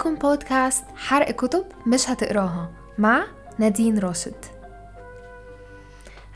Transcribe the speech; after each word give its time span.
معاكم 0.00 0.14
بودكاست 0.18 0.84
حرق 0.96 1.30
كتب 1.30 1.64
مش 1.86 2.10
هتقراها 2.10 2.70
مع 2.98 3.22
نادين 3.58 3.98
راشد. 3.98 4.34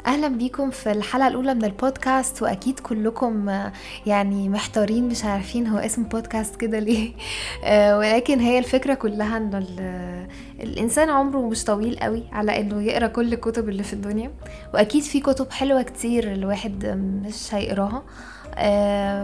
أهلا 0.06 0.28
بيكم 0.28 0.70
في 0.70 0.92
الحلقة 0.92 1.28
الأولى 1.28 1.54
من 1.54 1.64
البودكاست 1.64 2.42
وأكيد 2.42 2.80
كلكم 2.80 3.48
آه، 3.48 3.72
يعني 4.06 4.48
محتارين 4.48 5.08
مش 5.08 5.24
عارفين 5.24 5.66
هو 5.66 5.78
اسم 5.78 6.02
بودكاست 6.02 6.56
كده 6.56 6.78
ليه. 6.78 7.12
آه، 7.64 7.98
ولكن 7.98 8.40
هي 8.40 8.58
الفكرة 8.58 8.94
كلها 8.94 9.36
إن 9.36 9.54
ال- 9.54 10.28
الإنسان 10.60 11.10
عمره 11.10 11.48
مش 11.48 11.64
طويل 11.64 11.98
قوي 11.98 12.22
على 12.32 12.60
إنه 12.60 12.82
يقرأ 12.82 13.06
كل 13.06 13.32
الكتب 13.32 13.68
اللي 13.68 13.82
في 13.82 13.92
الدنيا. 13.92 14.32
وأكيد 14.74 15.02
في 15.02 15.20
كتب 15.20 15.50
حلوة 15.50 15.82
كتير 15.82 16.32
الواحد 16.32 16.86
مش 17.26 17.54
هيقراها. 17.54 18.02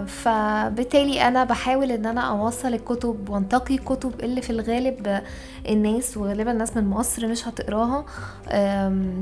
فبالتالي 0.06 1.28
أنا 1.28 1.44
بحاول 1.44 1.90
إن 1.92 2.06
أنا 2.06 2.20
أوصل 2.20 2.74
الكتب 2.74 3.28
وأنتقي 3.28 3.74
الكتب 3.74 4.20
اللي 4.20 4.42
في 4.42 4.50
الغالب 4.50 5.06
آه، 5.08 5.22
الناس 5.68 6.16
وغالبا 6.16 6.52
الناس 6.52 6.76
من 6.76 6.90
مصر 6.90 7.26
مش 7.26 7.48
هتقراها 7.48 8.04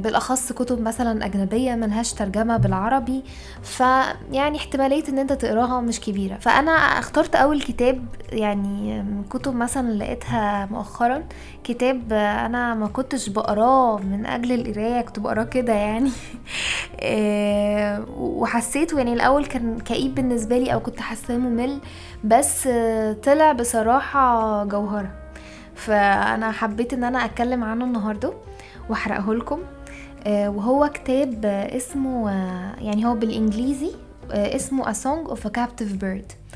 بالأخص 0.02 0.52
كتب 0.52 0.80
مثلا 0.80 1.24
أجنبية 1.26 1.74
ملهاش 1.74 2.12
ترجمة 2.12 2.56
بالعربي. 2.56 3.24
فيعني 3.62 4.56
احتمالية 4.58 5.08
إن 5.08 5.18
أنت 5.18 5.32
تقراها 5.32 5.80
مش 5.80 6.00
كبيرة. 6.00 6.34
فأنا 6.34 6.70
اخترت 6.72 7.36
أول 7.36 7.60
كتاب 7.60 8.04
يعني 8.32 9.04
كتب 9.30 9.54
مثلا 9.54 9.92
لقيتها 9.92 10.66
مؤخرا 10.70 11.22
كتاب 11.68 12.12
أنا 12.12 12.74
ما 12.74 12.86
كنتش 12.86 13.28
بقراه 13.28 13.98
من 13.98 14.26
أجل 14.26 14.52
القراية 14.52 15.00
كنت 15.00 15.18
بقراه 15.18 15.44
كده 15.44 15.72
يعني. 15.72 16.10
آه، 17.00 18.04
وحسيته 18.18 18.98
يعني 18.98 19.12
الأول 19.12 19.46
كان 19.46 19.80
كئيب 19.80 20.14
بالنسبة 20.14 20.58
لي 20.58 20.72
أو 20.72 20.80
كنت 20.80 21.00
حاساه 21.00 21.36
ممل 21.36 21.78
بس 22.24 22.68
طلع 23.24 23.52
بصراحة 23.52 24.64
جوهرة. 24.64 25.10
فأنا 25.74 26.50
حبيت 26.50 26.92
إن 26.92 27.04
أنا 27.04 27.24
أتكلم 27.24 27.64
عنه 27.64 27.84
النهارده 27.84 28.32
وأحرقه 28.90 29.34
لكم. 29.34 29.60
آه، 30.26 30.48
وهو 30.50 30.90
كتاب 30.94 31.44
اسمه 31.44 32.30
آه، 32.30 32.74
يعني 32.80 33.06
هو 33.06 33.14
بالإنجليزي 33.14 33.90
اسمه 34.30 34.84
A 34.84 34.94
Song 34.96 35.30
of 35.30 35.38
a 35.38 35.50
Captive 35.50 36.02
Bird. 36.02 36.47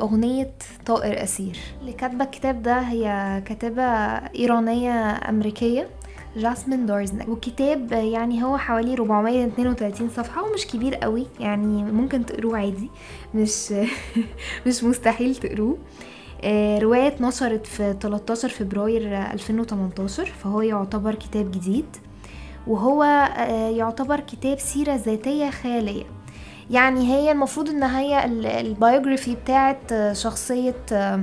أغنية 0.00 0.50
طائر 0.86 1.22
أسير. 1.22 1.58
اللي 1.80 1.92
كاتبة 1.92 2.24
الكتاب 2.24 2.62
ده 2.62 2.78
هي 2.80 3.42
كاتبة 3.46 3.82
إيرانية 4.38 4.92
أمريكية 5.28 5.88
جاسمين 6.36 6.86
دورزنك 6.86 7.28
والكتاب 7.28 7.92
يعني 7.92 8.44
هو 8.44 8.58
حوالي 8.58 8.94
432 8.94 10.08
صفحة 10.08 10.42
ومش 10.44 10.66
كبير 10.66 10.94
قوي 10.94 11.26
يعني 11.40 11.82
ممكن 11.84 12.26
تقروه 12.26 12.58
عادي. 12.58 12.90
مش 13.34 13.72
مش 14.66 14.84
مستحيل 14.84 15.36
تقروه. 15.36 15.78
آه، 16.44 16.78
رواية 16.78 17.06
اتنشرت 17.06 17.66
في 17.66 17.96
13 18.00 18.48
فبراير 18.48 19.16
2018 19.32 20.26
فهو 20.26 20.60
يعتبر 20.62 21.14
كتاب 21.14 21.50
جديد. 21.50 21.96
وهو 22.66 23.02
آه، 23.02 23.68
يعتبر 23.70 24.20
كتاب 24.20 24.58
سيرة 24.58 24.94
ذاتية 24.94 25.50
خيالية. 25.50 26.04
يعني 26.70 27.08
هي 27.14 27.32
المفروض 27.32 27.68
إن 27.68 27.82
هي 27.82 28.24
ال- 28.24 28.46
البيوجرافي 28.46 29.34
بتاعت 29.34 29.92
شخصية 30.12 30.74
آه، 30.92 31.22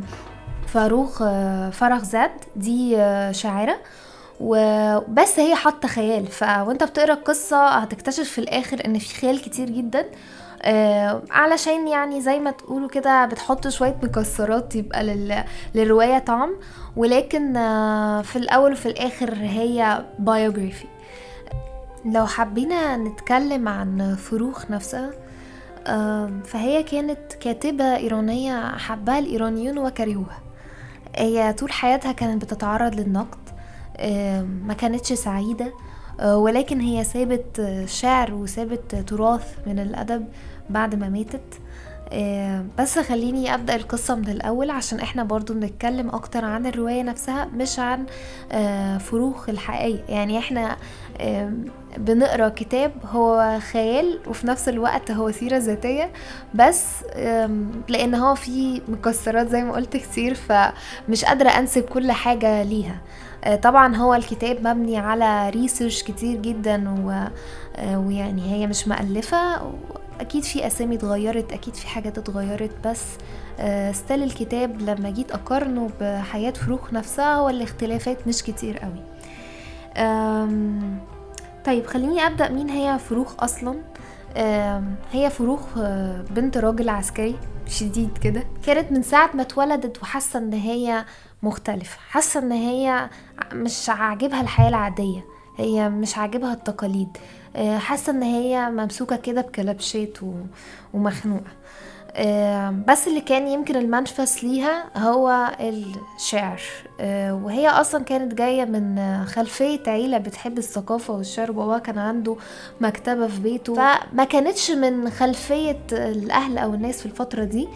فاروق 0.68 1.22
آه، 1.22 1.70
فرخ 1.70 2.04
زاد 2.04 2.32
دي 2.56 2.98
آه، 2.98 3.32
شاعرة. 3.32 3.78
وبس 4.40 5.40
هي 5.40 5.56
حاطة 5.56 5.88
خيال. 5.88 6.28
ف 6.28 6.44
وأنت 6.44 6.84
بتقرأ 6.84 7.14
القصة 7.14 7.68
هتكتشف 7.68 8.30
في 8.30 8.40
الآخر 8.40 8.86
إن 8.86 8.98
في 9.00 9.16
خيال 9.16 9.42
كتير 9.42 9.70
جدا. 9.70 10.06
آه 10.62 11.22
علشان 11.32 11.88
يعني 11.88 12.22
زي 12.22 12.40
ما 12.40 12.52
تقولوا 12.52 12.90
كده 12.90 13.26
بتحط 13.26 13.68
شوية 13.68 13.98
مكسرات 14.04 14.76
يبقى 14.76 15.04
لل... 15.04 15.44
للرواية 15.76 16.20
طعم. 16.20 16.56
ولكن 16.96 17.58
آه 17.58 18.22
في 18.22 18.36
الأول 18.36 18.72
وفي 18.72 18.86
الآخر 18.86 19.34
هي 19.34 20.06
بايوجرافي 20.20 20.86
لو 22.06 22.26
حبينا 22.26 22.98
نتكلم 22.98 23.68
عن 23.68 24.16
فروخ 24.16 24.72
نفسها 24.72 25.10
فهي 26.44 26.84
كانت 26.84 27.34
كاتبة 27.40 27.96
إيرانية 27.96 28.78
حبها 28.78 29.20
الإيرانيون 29.20 29.78
وكرهوها. 29.78 30.40
هي 31.16 31.54
طول 31.54 31.72
حياتها 31.72 32.12
كانت 32.12 32.42
بتتعرض 32.46 32.96
للنقد 32.96 33.38
ما 34.68 34.74
كانتش 34.78 35.14
سعيدة 35.14 35.74
آه، 36.20 36.38
ولكن 36.38 36.80
هي 36.82 37.04
سابت 37.04 37.82
شعر 37.86 38.34
وسابت 38.34 38.96
تراث 38.96 39.56
من 39.68 39.80
الأدب 39.80 40.28
بعد 40.70 40.96
ما 40.96 41.10
ماتت. 41.10 41.60
بس 42.80 43.00
خليني 43.00 43.54
أبدأ 43.54 43.76
القصة 43.76 44.16
من 44.16 44.30
الأول 44.30 44.70
عشان 44.70 45.00
إحنا 45.00 45.24
برضو 45.24 45.54
بنتكلم 45.54 46.10
أكتر 46.10 46.46
عن 46.46 46.66
الرواية 46.66 47.04
نفسها 47.04 47.46
مش 47.46 47.80
عن 47.80 48.06
آه، 48.52 48.98
فروخ 48.98 49.50
الحقيقية. 49.50 50.04
يعني 50.10 50.40
إحنا 50.40 50.78
بنقرأ 51.98 52.50
كتاب 52.50 52.92
هو 53.12 53.60
خيال 53.72 54.20
وفي 54.28 54.48
نفس 54.48 54.70
الوقت 54.70 55.12
هو 55.12 55.32
سيرة 55.32 55.58
ذاتية 55.58 56.12
بس 56.54 56.86
لأن 57.88 58.16
هو 58.16 58.36
فيه 58.36 58.82
مكسرات 58.88 59.48
زي 59.48 59.64
ما 59.64 59.74
قلت 59.74 59.98
كتير 59.98 60.34
فمش 60.34 61.26
قادرة 61.26 61.50
أنسب 61.50 61.84
كل 61.84 62.12
حاجة 62.12 62.64
ليها. 62.64 63.02
آه، 63.44 63.56
طبعا 63.56 63.96
هو 63.96 64.14
الكتاب 64.14 64.68
مبني 64.68 64.98
على 64.98 65.50
research 65.50 66.04
كتير 66.04 66.38
جدا 66.42 66.90
و... 67.06 67.12
آه، 67.76 68.00
ويعني 68.00 68.54
هي 68.54 68.68
مش 68.68 68.88
مألفة 68.88 69.38
أكيد 70.20 70.44
في 70.44 70.68
أسامي 70.68 70.96
اتغيرت 70.96 71.54
أكيد 71.54 71.76
في 71.76 71.88
حاجات 71.88 72.18
اتغيرت 72.18 72.72
بس 72.86 73.04
still 73.98 74.24
الكتاب 74.24 74.82
لما 74.82 75.10
جيت 75.10 75.32
أقارنه 75.32 75.90
بحياة 76.02 76.52
فروخ 76.52 76.94
نفسها 76.94 77.36
هو 77.36 77.50
الاختلافات 77.50 78.28
مش 78.28 78.44
كتير 78.44 78.78
قوي. 78.78 79.04
طيب 81.68 81.86
خليني 81.86 82.28
أبدأ. 82.28 82.50
مين 82.50 82.70
هي 82.70 83.00
فروخ 83.00 83.44
أصلا؟ 83.44 83.76
هي 85.12 85.30
فروخ 85.30 85.60
آه، 85.78 86.22
بنت 86.30 86.58
راجل 86.58 86.90
عسكري 86.90 87.36
شديد 87.68 88.18
كده. 88.18 88.44
كانت 88.66 88.92
من 88.92 89.02
ساعة 89.04 89.30
ما 89.34 89.42
اتولدت 89.42 90.02
وحاسة 90.02 90.40
إن 90.40 90.54
هي 90.54 91.06
مختلفة. 91.44 91.98
حاسة 92.10 92.40
إن 92.40 92.52
هي 92.52 93.10
مش 93.54 93.90
عاجبها 93.90 94.42
الحياة 94.42 94.70
العادية. 94.70 95.26
هي 95.58 95.90
مش 95.90 96.18
عاجبها 96.18 96.54
التقاليد. 96.54 97.18
آه، 97.56 97.78
حاسة 97.78 98.12
إن 98.12 98.24
هي 98.24 98.70
ممسوكة 98.70 99.16
كده 99.16 99.42
بكلبشات 99.42 100.18
ومخنوقة. 100.94 101.52
بس 102.88 103.08
اللي 103.08 103.22
كان 103.22 103.48
يمكن 103.48 103.76
المنفس 103.76 104.44
ليها 104.44 104.86
هو 104.98 105.52
الشعر. 106.16 106.62
آه، 107.00 107.36
وهي 107.36 107.68
أصلا 107.70 108.04
كانت 108.04 108.34
جاية 108.34 108.66
من 108.66 108.98
آه، 108.98 109.24
خلفية 109.26 109.80
عيلة 109.88 110.18
بتحب 110.18 110.58
الثقافة 110.58 111.14
والشعر 111.14 111.52
وبابا 111.52 111.78
كان 111.78 111.98
عنده 111.98 112.36
مكتبة 112.82 113.28
في 113.28 113.40
بيته. 113.40 113.74
فما 113.76 114.24
كانتش 114.24 114.72
من 114.72 115.10
خلفية 115.10 115.80
الأهل 115.92 116.58
أو 116.58 116.74
الناس 116.74 117.00
في 117.00 117.06
الفترة 117.06 117.44
دي 117.44 117.68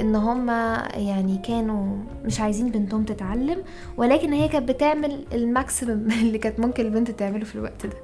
إن 0.00 0.14
هم 0.14 0.48
يعني 0.94 1.40
كانوا 1.44 1.96
مش 2.24 2.40
عايزين 2.40 2.70
بنتهم 2.70 3.04
تتعلم 3.04 3.62
ولكن 3.96 4.32
هي 4.32 4.48
كانت 4.48 4.68
بتعمل 4.68 5.24
الماكسيمم 5.32 6.08
اللي 6.22 6.38
كانت 6.38 6.60
ممكن 6.60 6.86
البنت 6.86 7.10
تعمله 7.10 7.44
في 7.44 7.54
الوقت 7.54 7.86
ده. 7.86 7.96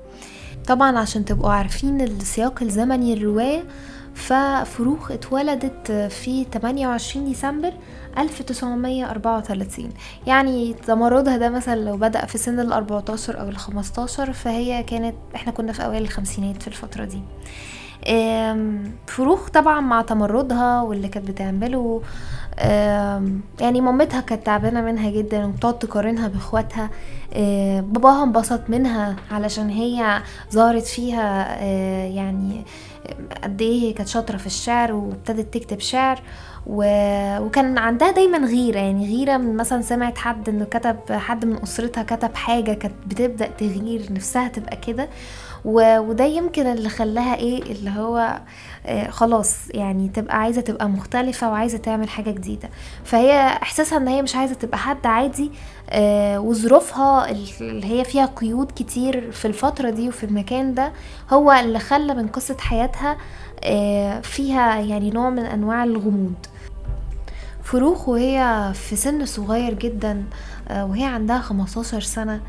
طبعا 0.69 0.99
عشان 0.99 1.25
تبقوا 1.25 1.51
عارفين 1.53 2.01
السياق 2.01 2.63
الزمني 2.63 3.15
للرواية 3.15 3.65
ففروخ 4.17 5.11
اتولدت 5.11 5.93
في 5.93 6.45
28 6.53 7.25
ديسمبر 7.25 7.73
1934 8.19 9.91
يعني 10.27 10.75
تمردها 10.75 11.37
ده 11.37 11.51
مثلا 11.51 11.81
لو 11.85 11.97
بدأ 11.97 12.27
في 12.27 12.39
سن 12.39 12.61
ال 12.61 12.73
14 12.73 13.41
أو 13.41 13.49
ال 13.49 13.57
15 13.57 14.33
فهي 14.33 14.83
كانت 14.83 15.15
إحنا 15.35 15.53
كنا 15.53 15.73
في 15.73 15.85
أوائل 15.85 16.03
الخمسينات 16.03 16.63
في 16.63 16.69
الفترة 16.69 17.05
دي. 17.05 17.21
فروخ 19.07 19.49
طبعا 19.51 19.81
مع 19.81 20.03
تمردها 20.03 20.83
واللي 20.83 21.09
كانت 21.09 21.31
بتعمله 21.31 22.03
يعني 23.61 23.81
مامتها 23.81 24.21
كانت 24.21 24.47
تعبانة 24.47 24.81
منها 24.81 25.11
جدا 25.11 25.45
وبتقعد 25.47 25.79
تقارنها 25.79 26.29
بإخواتها. 26.29 26.91
آه، 27.33 27.81
باباها 27.81 28.25
انبسط 28.25 28.61
منها 28.69 29.17
علشان 29.31 29.71
هي 29.71 30.23
ظهرت 30.53 30.87
فيها 30.87 31.57
آه، 31.63 32.05
يعني 32.07 32.65
قد 33.43 33.63
إيه 33.63 33.83
هي 33.83 33.93
كانت 33.93 34.09
شاطرة 34.09 34.37
في 34.37 34.47
الشعر 34.47 34.93
وابتدت 34.93 35.55
تكتب 35.55 35.81
شعر 35.81 36.23
و... 36.67 36.85
وكان 37.41 37.79
عندها 37.79 38.11
دايما 38.11 38.39
غيرة 38.39 38.79
يعني 38.79 39.17
غيرة 39.17 39.37
من 39.37 39.57
مثلا 39.57 39.83
سمعت 39.83 40.19
حد 40.19 40.49
إنه 40.49 40.65
كتب 40.65 40.97
حد 41.13 41.45
من 41.45 41.63
أسرتها 41.63 42.03
كتب 42.03 42.35
حاجة 42.35 42.73
كانت 42.73 42.95
بتبدأ 43.07 43.47
تغير 43.47 44.13
نفسها 44.13 44.49
تبقى 44.49 44.77
كده. 44.77 45.09
وده 45.67 46.25
يمكن 46.25 46.67
اللي 46.67 46.89
خلاها 46.89 47.35
إيه 47.37 47.63
اللي 47.63 47.91
هو 47.91 48.39
آه 48.87 49.11
خلاص 49.11 49.57
يعني 49.71 50.09
تبقى 50.09 50.37
عايزة 50.41 50.61
تبقى 50.61 50.89
مختلفة 50.89 51.51
وعايزة 51.51 51.79
تعمل 51.79 52.09
حاجة 52.09 52.31
جديدة. 52.31 52.69
فهي 53.05 53.33
إحساسها 53.63 53.99
إن 53.99 54.09
هي 54.09 54.23
مش 54.23 54.37
عايزة 54.37 54.55
تبقى 54.55 54.79
حد 54.79 55.07
عادي 55.07 55.51
آه 55.91 56.41
وظروفها 56.41 57.31
اللي 57.31 57.87
هي 58.01 58.05
فيها 58.05 58.27
قيود 58.27 58.73
كتير 58.77 59.31
في 59.33 59.45
الفترة 59.45 59.91
دي 59.91 60.09
وفي 60.09 60.25
المكان 60.27 60.75
ده 60.75 60.93
هو 61.31 61.53
اللي 61.53 61.79
خلى 61.79 62.15
من 62.15 62.29
قصة 62.29 62.57
حياتها 62.61 63.17
آه 63.65 64.21
فيها 64.21 64.77
يعني 64.81 65.11
نوع 65.11 65.31
من 65.31 65.45
أنواع 65.47 65.85
الغموض. 65.85 66.35
فروخ 67.63 68.09
وهي 68.09 68.71
في 68.75 68.97
سن 68.97 69.25
صغير 69.27 69.75
جدا 69.75 70.25
وهي 70.71 71.05
عندها 71.05 71.39
15 71.39 72.01
سنة 72.01 72.41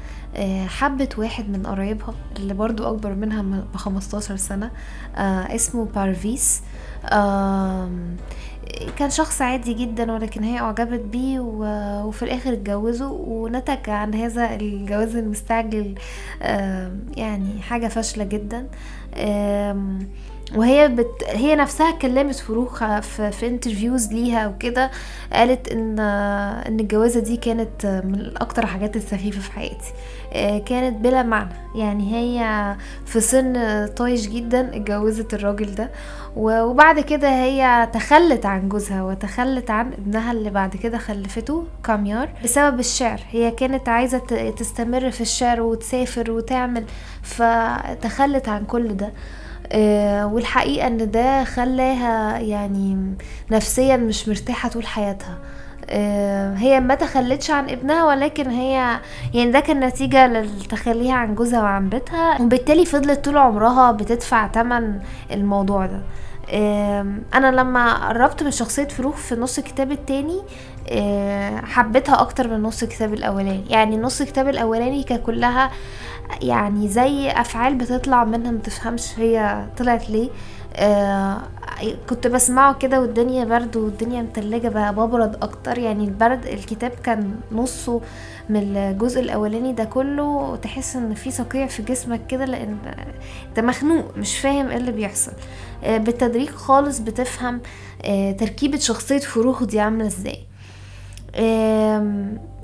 حبت 0.67 1.19
واحد 1.19 1.49
من 1.49 1.67
قرايبها 1.67 2.13
اللي 2.39 2.53
برضو 2.53 2.87
أكبر 2.89 3.13
منها 3.15 3.41
ب 3.73 3.77
15 3.77 4.35
سنة 4.35 4.71
آه، 5.15 5.55
اسمه 5.55 5.85
بارفيس. 5.85 6.61
كان 8.97 9.09
شخص 9.09 9.41
عادي 9.41 9.73
جدا 9.73 10.11
ولكن 10.11 10.43
هي 10.43 10.59
أعجبت 10.59 10.99
بيه 10.99 11.39
وفي 11.39 12.23
الآخر 12.23 12.53
اتجوزوا 12.53 13.17
ونتج 13.27 13.89
عن 13.89 14.15
هذا 14.15 14.55
الجواز 14.55 15.15
المستعجل 15.15 15.95
يعني 17.17 17.61
حاجة 17.61 17.87
فاشلة 17.87 18.23
جدا. 18.23 18.67
وهي 20.55 20.87
بت... 20.87 21.23
هي 21.29 21.55
نفسها 21.55 21.89
اتكلمت 21.89 22.35
فروخ 22.35 22.99
في, 22.99 23.31
في 23.31 23.47
انترفيوز 23.47 24.13
ليها 24.13 24.47
وكده 24.47 24.91
قالت 25.33 25.67
ان 25.67 25.99
إن 25.99 26.79
الجوازة 26.79 27.19
دي 27.19 27.37
كانت 27.37 27.85
من 28.05 28.31
أكتر 28.37 28.65
حاجات 28.65 28.95
السخيفة 28.95 29.41
في 29.41 29.51
حياتي. 29.51 29.75
آه، 29.85 30.16
كانت 30.65 30.97
بلا 30.97 31.23
معنى. 31.23 31.53
يعني 31.75 32.15
هي 32.15 32.75
في 33.05 33.19
سن 33.19 33.87
طايش 33.87 34.27
جدا 34.27 34.75
اتجوزت 34.75 35.33
الراجل 35.33 35.75
ده 35.75 35.91
وبعد 36.35 36.99
كده 36.99 37.29
هي 37.29 37.89
تخلت 37.93 38.45
عن 38.45 38.69
جوزها 38.69 39.03
وتخلت 39.03 39.71
عن 39.71 39.93
ابنها 39.93 40.31
اللي 40.31 40.49
بعد 40.49 40.75
كده 40.75 40.97
خلفته 40.97 41.63
كاميار 41.83 42.29
بسبب 42.43 42.79
الشعر. 42.79 43.19
هي 43.31 43.51
كانت 43.51 43.89
عايزة 43.89 44.17
تستمر 44.57 45.11
في 45.11 45.21
الشعر 45.21 45.61
وتسافر 45.61 46.31
وتعمل 46.31 46.83
فتخلت 47.23 48.49
عن 48.49 48.65
كل 48.65 48.97
ده. 48.97 49.13
آه، 49.71 50.25
والحقيقة 50.27 50.87
إن 50.87 51.11
ده 51.11 51.43
خلاها 51.43 52.39
يعني 52.39 53.15
نفسيا 53.51 53.97
مش 53.97 54.29
مرتاحة 54.29 54.69
طول 54.69 54.87
حياتها. 54.87 55.37
آه، 55.37 55.56
هي 56.57 56.79
ما 56.79 56.95
تخلتش 56.95 57.51
عن 57.51 57.69
ابنها 57.69 58.05
ولكن 58.05 58.49
هي 58.49 58.99
يعني 59.33 59.51
ده 59.51 59.59
كان 59.59 59.79
نتيجة 59.79 60.27
لتخليها 60.27 61.13
عن 61.13 61.35
جوزها 61.35 61.61
وعن 61.61 61.89
بيتها. 61.89 62.41
وبالتالي 62.41 62.85
فضلت 62.85 63.25
طول 63.25 63.37
عمرها 63.37 63.91
بتدفع 63.91 64.47
تمن 64.47 64.99
الموضوع 65.31 65.85
ده. 65.85 66.01
أنا 67.33 67.51
لما 67.51 68.07
قربت 68.07 68.43
من 68.43 68.51
شخصية 68.51 68.87
فروخ 68.87 69.15
في 69.15 69.35
نص 69.35 69.57
الكتاب 69.57 69.91
التاني 69.91 70.41
آه، 70.89 71.61
حبيتها 71.61 72.21
أكتر 72.21 72.47
من 72.47 72.63
نص 72.63 72.83
الكتاب 72.83 73.13
الأولاني. 73.13 73.63
يعني 73.69 73.97
نص 73.97 74.21
الكتاب 74.21 74.47
الأولاني 74.49 75.03
كان 75.03 75.17
كلها 75.17 75.71
يعني 76.41 76.87
زي 76.87 77.31
أفعال 77.31 77.75
بتطلع 77.75 78.23
منها 78.23 78.51
متفهمش 78.51 79.19
هي 79.19 79.65
طلعت 79.77 80.09
ليه. 80.09 80.29
آه 80.77 81.41
كنت 82.09 82.27
بسمعه 82.27 82.73
كده 82.77 83.01
والدنيا 83.01 83.45
برد 83.45 83.75
والدنيا 83.77 84.21
متلجة 84.21 84.67
بقى 84.67 84.93
ببرد 84.93 85.35
أكتر. 85.43 85.77
يعني 85.77 86.03
البرد 86.05 86.45
الكتاب 86.45 86.91
كان 87.03 87.35
نصه 87.51 88.01
من 88.49 88.77
الجزء 88.77 89.19
الأولاني 89.21 89.73
ده 89.73 89.83
كله 89.83 90.55
تحس 90.55 90.95
إن 90.95 91.13
في 91.13 91.31
صقيع 91.31 91.67
في 91.67 91.83
جسمك 91.83 92.27
كده 92.27 92.45
لأن 92.45 92.77
أنت 93.49 93.59
مخنوق 93.59 94.17
مش 94.17 94.37
فاهم 94.39 94.67
إيه 94.69 94.77
اللي 94.77 94.91
بيحصل. 94.91 95.31
آه 95.83 95.97
بالتدريج 95.97 96.49
خالص 96.49 96.99
بتفهم 96.99 97.61
آه 98.05 98.31
تركيبة 98.31 98.77
شخصية 98.77 99.19
فروخ 99.19 99.63
دي 99.63 99.79
عاملة 99.79 100.07
إزاي. 100.07 100.39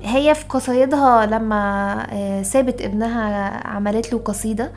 هي 0.04 0.34
في 0.34 0.44
قصايدها 0.48 1.26
لما 1.26 2.06
آه، 2.12 2.42
سابت 2.42 2.82
ابنها 2.82 3.66
عملت 3.66 4.12
له 4.12 4.18
قصيدة 4.18 4.72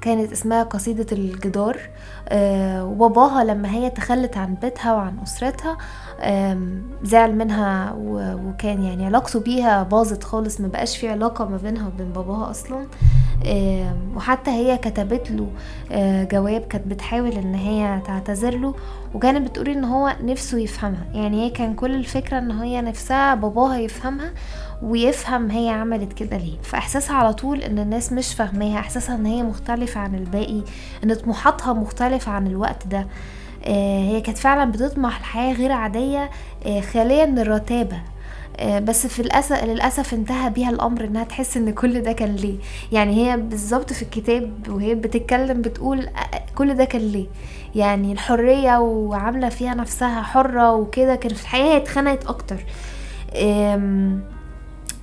كانت 0.00 0.32
اسمها 0.32 0.62
قصيدة 0.62 1.06
الجدار 1.12 1.78
آه، 2.28 2.84
وباباها 2.84 3.44
لما 3.44 3.70
هي 3.70 3.90
تخلت 3.90 4.36
عن 4.36 4.54
بيتها 4.54 4.92
وعن 4.94 5.18
أسرتها 5.22 5.76
زعل 7.02 7.34
منها 7.34 7.92
وكان 8.18 8.82
يعني 8.82 9.06
علاقته 9.06 9.40
بيها 9.40 9.82
باظت 9.82 10.24
خالص 10.24 10.60
ما 10.60 10.68
بقاش 10.68 10.96
في 10.96 11.08
علاقة 11.08 11.44
ما 11.48 11.56
بينها 11.56 11.86
وبين 11.88 12.12
باباها 12.12 12.50
أصلا. 12.50 12.86
وحتى 14.16 14.50
هي 14.50 14.78
كتبت 14.78 15.30
له 15.30 15.46
آه، 15.92 16.24
جواب 16.24 16.60
كانت 16.60 16.86
بتحاول 16.86 17.32
إن 17.32 17.54
هي 17.54 18.00
تعتذر 18.06 18.56
له 18.58 18.74
وكانت 19.14 19.50
بتقول 19.50 19.68
إن 19.68 19.84
هو 19.84 20.16
نفسه 20.22 20.58
يفهمها. 20.58 21.04
يعني 21.14 21.44
هي 21.46 21.50
كان 21.50 21.74
كل 21.74 21.94
الفكرة 21.94 22.38
إن 22.38 22.50
هي 22.50 22.82
نفسها 22.82 23.34
باباها 23.34 23.78
يفهمها 23.78 24.30
ويفهم 24.82 25.50
هي 25.50 25.68
عملت 25.68 26.12
كده 26.12 26.36
ليه. 26.36 26.56
فإحساسها 26.62 27.16
على 27.16 27.32
طول 27.32 27.62
إن 27.62 27.78
الناس 27.78 28.12
مش 28.12 28.34
فاهماها 28.34 28.78
إحساسها 28.78 29.14
إن 29.16 29.26
هي 29.26 29.42
مختلفة 29.42 30.00
عن 30.00 30.14
الباقي 30.14 30.62
إن 31.04 31.14
طموحاتها 31.14 31.72
مختلفة 31.72 32.32
عن 32.32 32.46
الوقت 32.46 32.86
ده. 32.86 33.06
هي 33.64 34.20
كانت 34.20 34.38
فعلا 34.38 34.70
بتطمح 34.70 35.20
لحياة 35.20 35.52
غير 35.54 35.72
عادية 35.72 36.30
آه 36.66 36.80
خالية 36.80 37.24
من 37.24 37.38
الرتابة 37.38 38.00
آه 38.56 38.78
بس 38.78 39.06
في 39.06 39.22
الأسف 39.22 39.64
للأسف 39.64 40.14
انتهى 40.14 40.50
بيها 40.50 40.70
الأمر 40.70 41.04
إنها 41.04 41.24
تحس 41.24 41.56
إن 41.56 41.70
كل 41.70 42.00
ده 42.00 42.12
كان 42.12 42.36
ليه. 42.36 42.58
يعني 42.92 43.16
هي 43.32 43.36
بالظبط 43.36 43.92
في 43.92 44.02
الكتاب 44.02 44.52
وهي 44.68 44.94
بتتكلم 44.94 45.62
بتقول 45.62 46.06
آه، 46.06 46.10
كل 46.54 46.74
ده 46.74 46.84
كان 46.84 47.00
ليه. 47.02 47.26
يعني 47.74 48.12
الحرية 48.12 48.78
وعاملة 48.78 49.48
فيها 49.48 49.74
نفسها 49.74 50.22
حرة 50.22 50.74
وكده 50.74 51.14
كان 51.16 51.34
في 51.34 51.42
الحقيقة 51.42 51.76
اتخنقت 51.76 52.26
أكتر. 52.26 52.56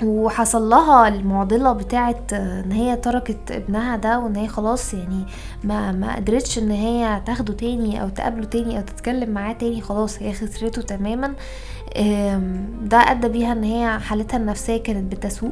وحصل 0.04 0.70
لها 0.70 1.08
المعضلة 1.08 1.74
بتاعت 1.74 2.34
إن 2.34 2.72
هي 2.72 2.96
تركت 2.96 3.52
ابنها 3.52 3.96
ده 3.98 4.20
وإن 4.20 4.36
هي 4.36 4.48
خلاص 4.48 4.94
يعني 4.94 5.26
ما 5.64 5.92
ما 5.92 6.16
قدرتش 6.16 6.58
إن 6.58 6.72
هي 6.72 7.22
تاخده 7.26 7.54
تاني 7.54 8.02
أو 8.02 8.10
تقابله 8.10 8.46
تاني 8.46 8.78
أو 8.78 8.82
تتكلم 8.84 9.30
معاه 9.30 9.54
تاني 9.54 9.82
خلاص 9.82 10.22
هي 10.22 10.34
خسرته 10.34 10.82
تماما. 10.82 11.34
ده 12.82 12.98
أدى 12.98 13.28
بيها 13.30 13.52
إن 13.52 13.64
هي 13.64 14.00
حالتها 14.00 14.38
النفسية 14.38 14.78
كانت 14.84 15.12
بتسوء 15.16 15.52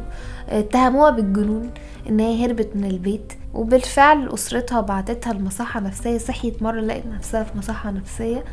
اتهموها 0.49 1.09
بالجنون 1.09 1.69
إن 2.09 2.19
هي 2.19 2.45
هربت 2.45 2.69
من 2.75 2.85
البيت. 2.85 3.33
وبالفعل 3.53 4.29
أسرتها 4.29 4.81
بعتتها 4.81 5.31
المصحه 5.31 5.79
نفسية 5.79 6.17
صحيت 6.17 6.63
مرة 6.63 6.79
لقيت 6.81 7.05
نفسها 7.05 7.43
في 7.43 7.57
مصحة 7.57 7.91
نفسية. 7.91 8.43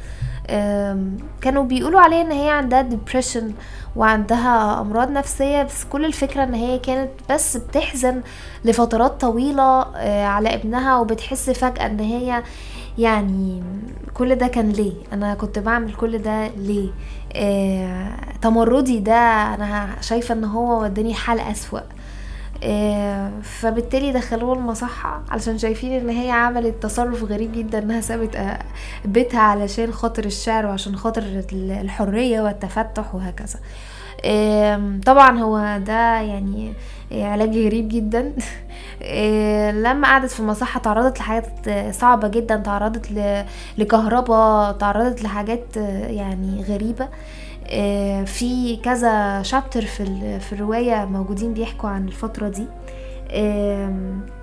كانوا 1.41 1.65
بيقولوا 1.65 2.01
عليها 2.01 2.21
إن 2.21 2.31
هي 2.33 2.51
عندها 2.51 2.83
ديبريشن 2.83 3.53
وعندها 3.97 4.81
أمراض 4.81 5.11
نفسية 5.11 5.63
بس 5.63 5.85
كل 5.85 6.05
الفكرة 6.05 6.45
إن 6.45 6.55
هي 6.55 6.79
كانت 6.79 7.11
بس 7.31 7.57
بتحزن 7.57 8.23
لفترات 8.65 9.21
طويلة 9.21 9.83
آه، 9.97 10.25
على 10.25 10.55
ابنها 10.55 10.99
وبتحس 10.99 11.51
فجأة 11.51 11.87
إن 11.87 12.01
هي 12.01 12.43
يعني 12.99 13.63
كل 14.15 14.35
ده 14.35 14.47
كان 14.47 14.69
ليه؟ 14.71 14.93
أنا 15.13 15.35
كنت 15.35 15.59
بعمل 15.59 15.95
كل 15.95 16.19
ده 16.19 16.47
ليه؟ 16.49 16.91
آه 17.37 18.11
تمردي 18.43 18.99
ده 18.99 19.15
أنا 19.55 19.89
شايفة 20.01 20.35
إن 20.35 20.45
هو 20.45 20.83
وداني 20.83 21.15
حال 21.15 21.41
أسوأ. 21.41 21.81
فبالتالي 23.43 24.13
دخلوها 24.13 24.55
المصحة 24.59 25.23
علشان 25.31 25.59
شايفين 25.59 25.93
إن 25.93 26.09
هي 26.09 26.31
عملت 26.31 26.83
تصرف 26.83 27.25
غريب 27.25 27.53
جدا 27.53 27.79
إنها 27.79 28.01
سابت 28.01 28.37
آه، 28.37 28.59
بيتها 29.05 29.41
علشان 29.41 29.93
خاطر 29.93 30.25
الشعر 30.25 30.67
وعشان 30.67 30.97
خاطر 30.97 31.23
الحرية 31.53 32.41
والتفتح 32.41 33.15
وهكذا. 33.15 33.59
طبعا 35.07 35.39
هو 35.39 35.79
ده 35.87 36.21
يعني 36.21 36.73
علاج 37.13 37.59
غريب 37.59 37.89
جدا. 37.89 38.33
آه، 39.03 39.71
لما 39.71 40.09
قعدت 40.09 40.31
في 40.31 40.41
المصحة 40.41 40.81
تعرضت 40.81 41.19
لحاجات 41.19 41.71
صعبة 41.95 42.29
جدا 42.29 42.57
تعرضت 42.57 43.07
لكهرباء 43.79 44.73
تعرضت 44.73 45.23
لحاجات 45.23 45.77
يعني 46.07 46.65
غريبة. 46.69 47.05
آه، 47.05 47.09
في 48.25 48.77
كذا 48.85 49.43
شابتر 49.43 49.83
في 49.83 50.41
في 50.41 50.53
الرواية 50.53 51.05
موجودين 51.05 51.55
بيحكوا 51.55 51.89
عن 51.89 52.09
الفترة 52.09 52.49
دي. 52.49 52.67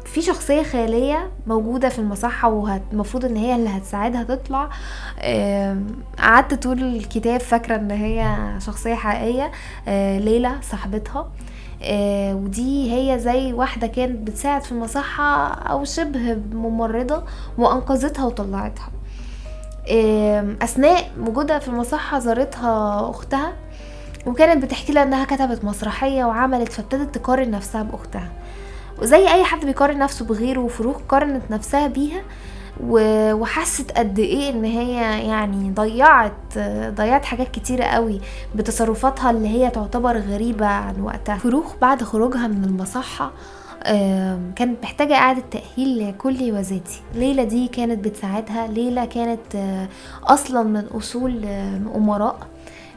في 0.05 0.21
شخصية 0.21 0.63
خيالية 0.63 1.31
موجودة 1.47 1.89
في 1.89 1.99
المصحة 1.99 2.49
والمفروض 2.49 3.25
إن 3.25 3.35
هي 3.35 3.55
اللي 3.55 3.69
هتساعدها 3.69 4.23
تطلع. 4.23 4.69
قعدت 6.19 6.53
طول 6.63 6.83
الكتاب 6.83 7.39
فاكرة 7.39 7.75
إن 7.75 7.91
هي 7.91 8.35
شخصية 8.59 8.95
حقيقية 8.95 9.51
آه، 9.87 10.19
ليلى 10.19 10.51
صاحبتها. 10.61 11.29
آه، 11.83 12.35
ودي 12.35 12.93
هي 12.93 13.19
زي 13.19 13.53
واحدة 13.53 13.87
كانت 13.87 14.27
بتساعد 14.27 14.63
في 14.63 14.71
المصحة 14.71 15.47
أو 15.53 15.83
شبه 15.83 16.37
ممرضة 16.53 17.23
وأنقذتها 17.57 18.25
وطلعتها. 18.25 18.89
أثناء 20.61 21.11
وجودها 21.19 21.59
في 21.59 21.67
المصحة 21.67 22.19
زارتها 22.19 23.09
أختها 23.09 23.53
وكانت 24.25 24.63
بتحكي 24.63 24.93
لها 24.93 25.03
إنها 25.03 25.25
كتبت 25.25 25.63
مسرحية 25.63 26.25
وعملت 26.25 26.71
فابتدت 26.73 27.15
تقارن 27.15 27.51
نفسها 27.51 27.83
بأختها. 27.83 28.29
وزي 29.01 29.33
أي 29.33 29.43
حد 29.43 29.65
بيقارن 29.65 29.97
نفسه 29.97 30.25
بغيره 30.25 30.59
وفروخ 30.59 30.97
قارنت 31.09 31.51
نفسها 31.51 31.87
بيها 31.87 32.21
وحست 33.33 33.91
قد 33.91 34.19
إيه 34.19 34.49
إن 34.49 34.63
هي 34.65 35.27
يعني 35.27 35.71
ضيعت 35.71 36.57
ضيعت 36.89 37.25
حاجات 37.25 37.51
كتيرة 37.51 37.83
قوي 37.83 38.21
بتصرفاتها 38.55 39.31
اللي 39.31 39.47
هي 39.47 39.69
تعتبر 39.69 40.17
غريبة 40.17 40.65
عن 40.65 41.01
وقتها. 41.01 41.37
فروخ 41.37 41.75
بعد 41.81 42.03
خروجها 42.03 42.47
من 42.47 42.63
المصحة 42.63 43.31
كانت 44.55 44.83
محتاجة 44.83 45.15
إعادة 45.15 45.43
تأهيل 45.51 46.13
كلي 46.17 46.51
وذاتي 46.51 47.01
ليلى 47.15 47.45
دي 47.45 47.67
كانت 47.67 48.05
بتساعدها. 48.07 48.67
ليلى 48.67 49.07
كانت 49.07 49.55
آه، 49.55 49.87
أصلا 50.23 50.63
من 50.63 50.85
أصول 50.85 51.45
أمراء. 51.95 52.39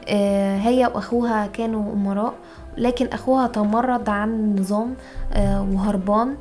آه، 0.07 0.57
هي 0.57 0.85
وأخوها 0.95 1.47
كانوا 1.47 1.93
أمراء 1.93 2.33
لكن 2.77 3.07
أخوها 3.07 3.47
تمرد 3.47 4.09
عن 4.09 4.29
النظام 4.29 4.95
آه، 5.33 5.61
وهربان. 5.71 6.35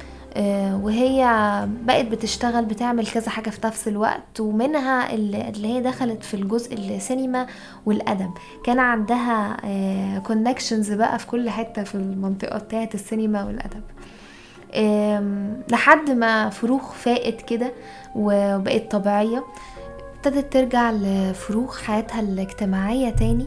وهي 0.82 1.24
بقت 1.84 2.04
بتشتغل 2.04 2.64
بتعمل 2.64 3.06
كذا 3.06 3.30
حاجة 3.30 3.50
في 3.50 3.58
نفس 3.66 3.88
الوقت 3.88 4.40
ومنها 4.40 5.14
اللي 5.14 5.66
هي 5.68 5.80
دخلت 5.80 6.22
في 6.22 6.34
الجزء 6.34 6.74
السينما 6.74 7.46
والأدب. 7.86 8.30
كان 8.64 8.78
عندها 8.78 9.56
كونكشنز 10.18 10.92
بقى 10.92 11.18
في 11.18 11.26
كل 11.26 11.50
حتة 11.50 11.82
في 11.82 11.94
المنطقة 11.94 12.58
بتاعت 12.58 12.94
السينما 12.94 13.44
والأدب. 13.44 13.82
لحد 15.68 16.10
ما 16.10 16.50
فروخ 16.50 16.92
فاقت 16.92 17.42
كده 17.42 17.72
وبقت 18.14 18.90
طبيعية. 18.90 19.44
ابتدت 20.16 20.52
ترجع 20.52 20.90
لفروخ 20.90 21.82
حياتها 21.82 22.20
الاجتماعية 22.20 23.10
تاني. 23.10 23.46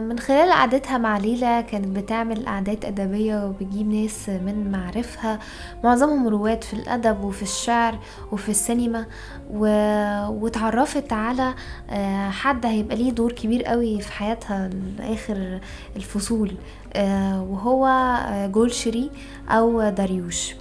من 0.00 0.18
خلال 0.18 0.52
قعدتها 0.52 0.98
مع 0.98 1.18
ليلى 1.18 1.64
كانت 1.70 1.86
بتعمل 1.86 2.46
قعدات 2.46 2.84
أدبية 2.84 3.46
وبتجيب 3.46 3.92
ناس 3.92 4.28
من 4.28 4.70
معرفها 4.72 5.38
معظمهم 5.84 6.28
رواد 6.28 6.64
في 6.64 6.74
الأدب 6.74 7.24
وفي 7.24 7.42
الشعر 7.42 7.98
وفي 8.32 8.48
السينما. 8.48 9.06
و... 9.50 9.66
واتعرفت 10.28 11.12
على 11.12 11.54
آه، 11.90 12.30
حد 12.30 12.66
هيبقى 12.66 12.96
ليه 12.96 13.10
دور 13.10 13.32
كبير 13.32 13.62
قوي 13.64 14.00
في 14.00 14.12
حياتها 14.12 14.70
لآخر 14.98 15.60
الفصول. 15.96 16.54
وهو 17.50 17.88
جولشري 18.52 19.10
أو 19.48 19.88
داريوش. 19.90 20.54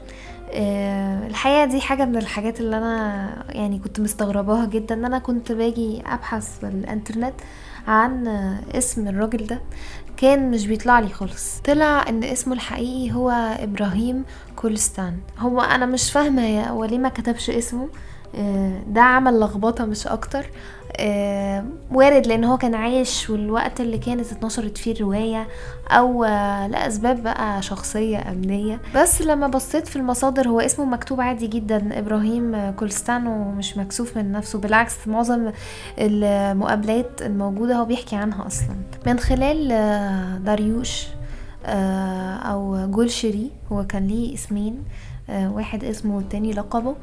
الحقيقة 1.27 1.65
دي 1.65 1.81
حاجة 1.81 2.05
من 2.05 2.17
الحاجات 2.17 2.59
اللي 2.59 2.77
أنا 2.77 3.29
يعني 3.49 3.79
كنت 3.79 3.99
مستغرباها 3.99 4.65
جدا 4.65 4.95
إن 4.95 5.05
أنا 5.05 5.19
كنت 5.19 5.51
باجي 5.51 6.03
أبحث 6.05 6.59
في 6.59 6.67
الإنترنت 6.67 7.33
عن 7.87 8.27
اسم 8.75 9.07
الراجل 9.07 9.47
ده 9.47 9.59
كان 10.17 10.51
مش 10.51 10.67
بيطلع 10.67 10.99
لي 10.99 11.09
خالص. 11.09 11.59
طلع 11.59 12.05
إن 12.09 12.23
اسمه 12.23 12.53
الحقيقي 12.53 13.11
هو 13.15 13.29
إبراهيم 13.59 14.23
كولستان. 14.55 15.17
هو 15.39 15.61
أنا 15.61 15.85
مش 15.85 16.11
فاهمة 16.11 16.63
هو 16.63 16.85
ليه 16.85 16.97
ما 16.97 17.09
كتبش 17.09 17.49
اسمه؟ 17.49 17.87
آه، 18.35 18.81
ده 18.87 19.01
عمل 19.01 19.39
لخبطة 19.39 19.85
مش 19.85 20.07
أكتر. 20.07 20.45
آه، 20.99 21.63
وارد 21.91 22.27
لأن 22.27 22.43
هو 22.43 22.57
كان 22.57 22.75
عايش 22.75 23.29
والوقت 23.29 23.81
اللي 23.81 23.97
كانت 23.97 24.31
اتنشرت 24.31 24.77
فيه 24.77 24.91
الرواية 24.91 25.47
أو 25.89 26.23
آه، 26.23 26.67
لاسباب 26.67 27.23
بقى 27.23 27.61
شخصية 27.61 28.31
أمنية. 28.31 28.79
بس 28.95 29.21
لما 29.21 29.47
بصيت 29.47 29.87
في 29.87 29.95
المصادر 29.95 30.47
هو 30.49 30.59
اسمه 30.59 30.85
مكتوب 30.85 31.21
عادي 31.21 31.47
جدا 31.47 31.99
إبراهيم 31.99 32.71
كولستان 32.71 33.27
ومش 33.27 33.77
مكسوف 33.77 34.17
من 34.17 34.31
نفسه. 34.31 34.59
بالعكس 34.59 35.07
معظم 35.07 35.51
المقابلات 35.99 37.21
الموجودة 37.21 37.75
هو 37.75 37.85
بيحكي 37.85 38.15
عنها 38.15 38.47
أصلا. 38.47 38.75
من 39.07 39.19
خلال 39.19 39.71
آه، 39.71 40.37
داريوش 40.37 41.07
أو 42.45 42.87
جولشري 42.91 43.51
هو 43.71 43.85
كان 43.87 44.07
ليه 44.07 44.33
اسمين. 44.33 44.83
واحد 45.29 45.83
اسمه 45.83 46.15
والتاني 46.15 46.53
لقبه. 46.53 46.95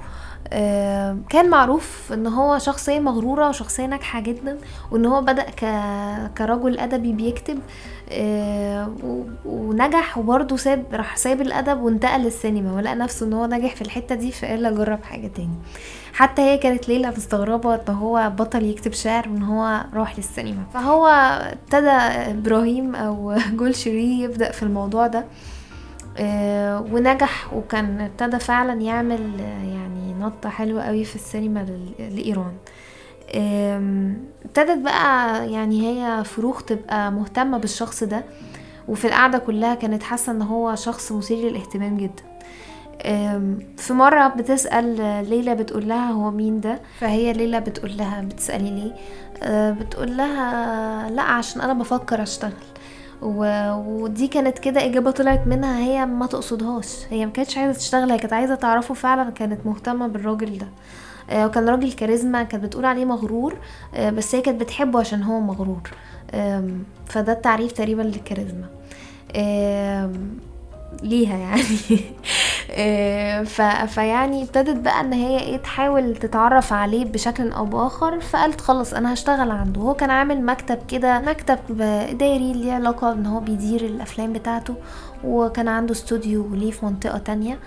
كان 1.29 1.50
معروف 1.50 2.12
إن 2.12 2.27
هو 2.27 2.59
شخصية 2.59 3.00
مغرورة 3.00 3.49
وشخصية 3.49 3.87
ناجحة 3.87 4.21
جدا 4.21 4.59
وإن 4.91 5.07
هو 5.07 5.21
بدأ. 5.23 5.47
كرجل 6.39 6.79
أدبي 6.79 7.12
بيكتب 7.12 7.59
ونجح 9.45 10.19
وبرضه 10.19 10.57
ساب 10.57 10.85
راح 10.93 11.17
ساب 11.17 11.41
الأدب 11.41 11.81
وانتقل 11.81 12.21
للسينما 12.21 12.73
ولقى 12.73 12.95
نفسه 12.95 13.27
إن 13.27 13.33
هو 13.33 13.47
نجح 13.47 13.75
في 13.75 13.83
الحتة 13.83 14.15
دي 14.15 14.33
فقال 14.33 14.67
أجرب 14.67 15.03
حاجة 15.05 15.27
تاني. 15.27 15.55
حتى 16.12 16.43
هي 16.43 16.59
كانت 16.59 16.89
ليلى 16.89 17.09
مستغربة 17.11 17.75
إن 17.75 17.95
هو 17.95 18.33
بطل 18.39 18.62
يكتب 18.65 18.93
شعر 18.93 19.29
وإن 19.29 19.43
هو 19.43 19.85
راح 19.95 20.19
للسينما. 20.19 20.62
فهو 20.75 21.07
ابتدى 21.53 21.91
إبراهيم 22.31 22.95
أو 22.95 23.35
جول 23.59 23.75
شيري 23.75 24.21
يبدأ 24.21 24.53
في 24.53 24.62
الموضوع 24.62 25.07
ده. 25.07 25.19
آه، 25.19 25.25
ونجح 26.93 27.55
وكان 27.55 28.00
ابتدى 28.00 28.38
فعلا 28.38 28.81
يعمل 28.81 29.40
يعني 29.64 30.14
نطة 30.21 30.49
حلوة 30.49 30.83
قوي 30.83 31.05
في 31.05 31.14
السينما 31.17 31.67
لإيران. 31.99 32.52
ابتدت 34.45 34.79
بقى 34.79 35.50
يعني 35.52 35.87
هي 35.88 36.25
فروخ 36.25 36.62
تبقى 36.62 37.12
مهتمة 37.12 37.59
بالشخص 37.59 38.05
ده 38.05 38.25
وفي 38.88 39.07
القعدة 39.07 39.38
كلها 39.38 39.75
كانت 39.75 40.02
حاسة 40.02 40.33
إن 40.33 40.43
هو 40.43 40.75
شخص 40.75 41.12
مثير 41.12 41.38
للاهتمام 41.50 41.97
جدا. 41.97 42.23
في 43.76 43.90
مرة 43.93 44.29
بتسأل 44.29 44.97
ليلى 45.31 45.55
بتقول 45.55 45.88
لها 45.88 46.11
هو 46.11 46.31
مين 46.31 46.61
ده؟ 46.61 46.81
فهي 46.99 47.33
ليلى 47.33 47.61
بتقول 47.61 47.97
لها 47.97 48.21
بتسألي 48.23 48.71
ليه؟ 48.71 48.95
أه، 49.43 49.71
بتقول 49.71 50.17
لها 50.17 51.11
لا 51.11 51.23
عشان 51.23 51.61
أنا 51.61 51.73
بفكر 51.73 52.23
أشتغل. 52.23 52.52
و... 53.23 53.71
ودي 53.73 54.29
كانت 54.29 54.59
كده 54.59 54.85
إجابة 54.85 55.11
طلعت 55.11 55.47
منها 55.47 55.79
هي 55.79 56.07
ما 56.07 56.27
تقصدهاش. 56.27 56.97
هي 57.11 57.27
ما 57.27 57.33
كانتش 57.33 57.59
عايزة 57.59 57.79
تشتغل 57.79 58.11
هي 58.12 58.19
كانت 58.19 58.33
عايزة 58.33 58.55
تعرفه 58.55 58.95
فعلا 58.95 59.31
كانت 59.31 59.67
مهتمة 59.67 60.07
بالراجل 60.07 60.59
ده. 60.59 60.69
آه، 61.31 61.47
وكان 61.47 61.69
راجل 61.69 61.93
كاريزما 61.93 62.43
كانت 62.43 62.65
بتقول 62.65 62.85
عليه 62.85 63.05
مغرور 63.05 63.57
آه، 63.95 64.11
بس 64.11 64.35
هي 64.35 64.41
كانت 64.41 64.61
بتحبه 64.61 65.00
عشان 65.00 65.23
هو 65.23 65.41
مغرور. 65.41 65.81
فده 67.07 67.33
التعريف 67.33 67.73
تقريبا 67.73 68.03
للكاريزما. 68.03 68.67
ليها 71.03 71.37
يعني. 71.37 71.62
فيعني 73.87 74.43
ابتدت 74.43 74.77
بقى 74.77 75.00
ان 75.00 75.12
هي 75.12 75.39
إيه 75.41 75.57
تحاول 75.57 76.17
تتعرف 76.17 76.73
عليه 76.73 77.05
بشكل 77.05 77.53
أو 77.53 77.65
بآخر 77.65 78.21
فقالت 78.21 78.61
خلاص 78.61 78.95
أنا 78.95 79.12
هشتغل 79.12 79.50
عنده. 79.50 79.81
هو 79.81 79.95
كان 79.95 80.11
عامل 80.11 80.45
مكتب 80.45 80.79
كده 80.89 81.19
مكتب 81.21 81.59
اداري 81.81 82.53
ليه 82.53 82.73
علاقة 82.73 83.12
ان 83.12 83.27
هو 83.27 83.41
بيدير 83.41 83.81
الافلام 83.81 84.33
بتاعته 84.33 84.75
وكان 85.25 85.69
عنده 85.69 85.93
استوديو 85.93 86.55
ليه 86.55 86.71
في 86.71 86.87
منطقة 86.87 87.19
تانية. 87.19 87.55
آه، 87.55 87.59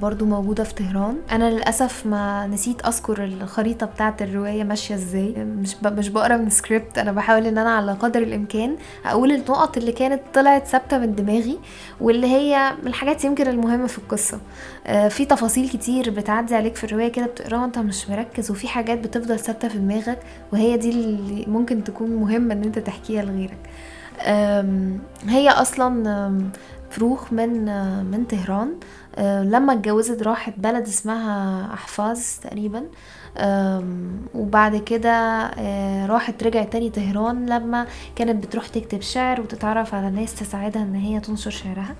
برضو 0.00 0.24
موجودة 0.26 0.64
في 0.64 0.74
طهران. 0.74 1.16
أنا 1.32 1.50
للأسف 1.50 2.06
ما 2.06 2.46
نسيت 2.46 2.86
أذكر 2.86 3.24
الخريطة 3.24 3.86
بتاعة 3.86 4.16
الرواية 4.20 4.64
ماشية 4.64 4.94
إزاي. 4.94 5.34
مش 5.44 5.76
مش 5.84 6.08
بقرأ 6.08 6.36
من 6.36 6.50
سكريبت 6.50 6.98
أنا 6.98 7.12
بحاول 7.12 7.46
إن 7.46 7.58
أنا 7.58 7.70
على 7.70 7.92
قدر 7.92 8.22
الإمكان 8.22 8.76
أقول 9.06 9.32
النقط 9.32 9.76
اللي 9.76 9.92
كانت 9.92 10.20
طلعت 10.34 10.66
ثابتة 10.66 10.98
من 10.98 11.14
دماغي 11.14 11.58
واللي 12.00 12.26
هي 12.26 12.72
من 12.82 12.88
الحاجات 12.88 13.24
يمكن 13.24 13.46
المهمة 13.46 13.86
في 13.86 13.98
القصة. 13.98 14.38
آه، 14.86 15.08
في 15.08 15.24
تفاصيل 15.24 15.68
كتير 15.68 16.10
بتعدي 16.10 16.54
عليك 16.54 16.76
في 16.76 16.84
الرواية 16.84 17.08
كده 17.12 17.26
بتقراها 17.26 17.64
أنت 17.64 17.78
مش 17.78 18.10
مركز 18.10 18.50
وفي 18.50 18.68
حاجات 18.68 18.98
بتفضل 18.98 19.38
ثابتة 19.38 19.68
في 19.68 19.78
دماغك 19.78 20.18
وهي 20.52 20.76
دي 20.76 20.90
اللي 20.90 21.44
ممكن 21.48 21.84
تكون 21.84 22.10
مهمة 22.10 22.54
إن 22.54 22.62
أنت 22.62 22.78
تحكيها 22.78 23.22
لغيرك. 23.22 23.58
هي 25.28 25.50
أصلا 25.50 26.50
فروخ 26.90 27.32
من 27.32 27.64
من 28.04 28.24
طهران. 28.24 28.68
آه، 28.68 29.05
لما 29.18 29.72
اتجوزت 29.72 30.22
راحت 30.22 30.52
بلد 30.56 30.86
اسمها 30.86 31.64
أحفاظ 31.74 32.20
تقريبا. 32.42 32.82
وبعد 34.34 34.76
كده 34.76 35.10
آه، 35.58 36.06
راحت 36.06 36.42
رجعت 36.42 36.72
تاني 36.72 36.90
طهران 36.90 37.46
لما 37.46 37.86
كانت 38.16 38.46
بتروح 38.46 38.66
تكتب 38.68 39.00
شعر 39.00 39.40
وتتعرف 39.40 39.94
على 39.94 40.10
ناس 40.10 40.34
تساعدها 40.34 40.82
إن 40.82 40.94
هي 40.94 41.20
تنشر 41.20 41.50
شعرها. 41.50 41.94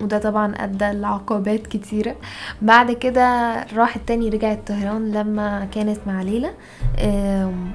وده 0.00 0.18
طبعا 0.18 0.54
أدى 0.56 0.92
لعقبات 0.92 1.66
كتيرة. 1.66 2.16
بعد 2.62 2.92
كده 2.92 3.54
راحت 3.74 4.00
تاني 4.06 4.28
رجعت 4.28 4.58
طهران 4.66 5.12
لما 5.12 5.64
كانت 5.64 5.98
مع 6.06 6.22
ليلى. 6.22 6.50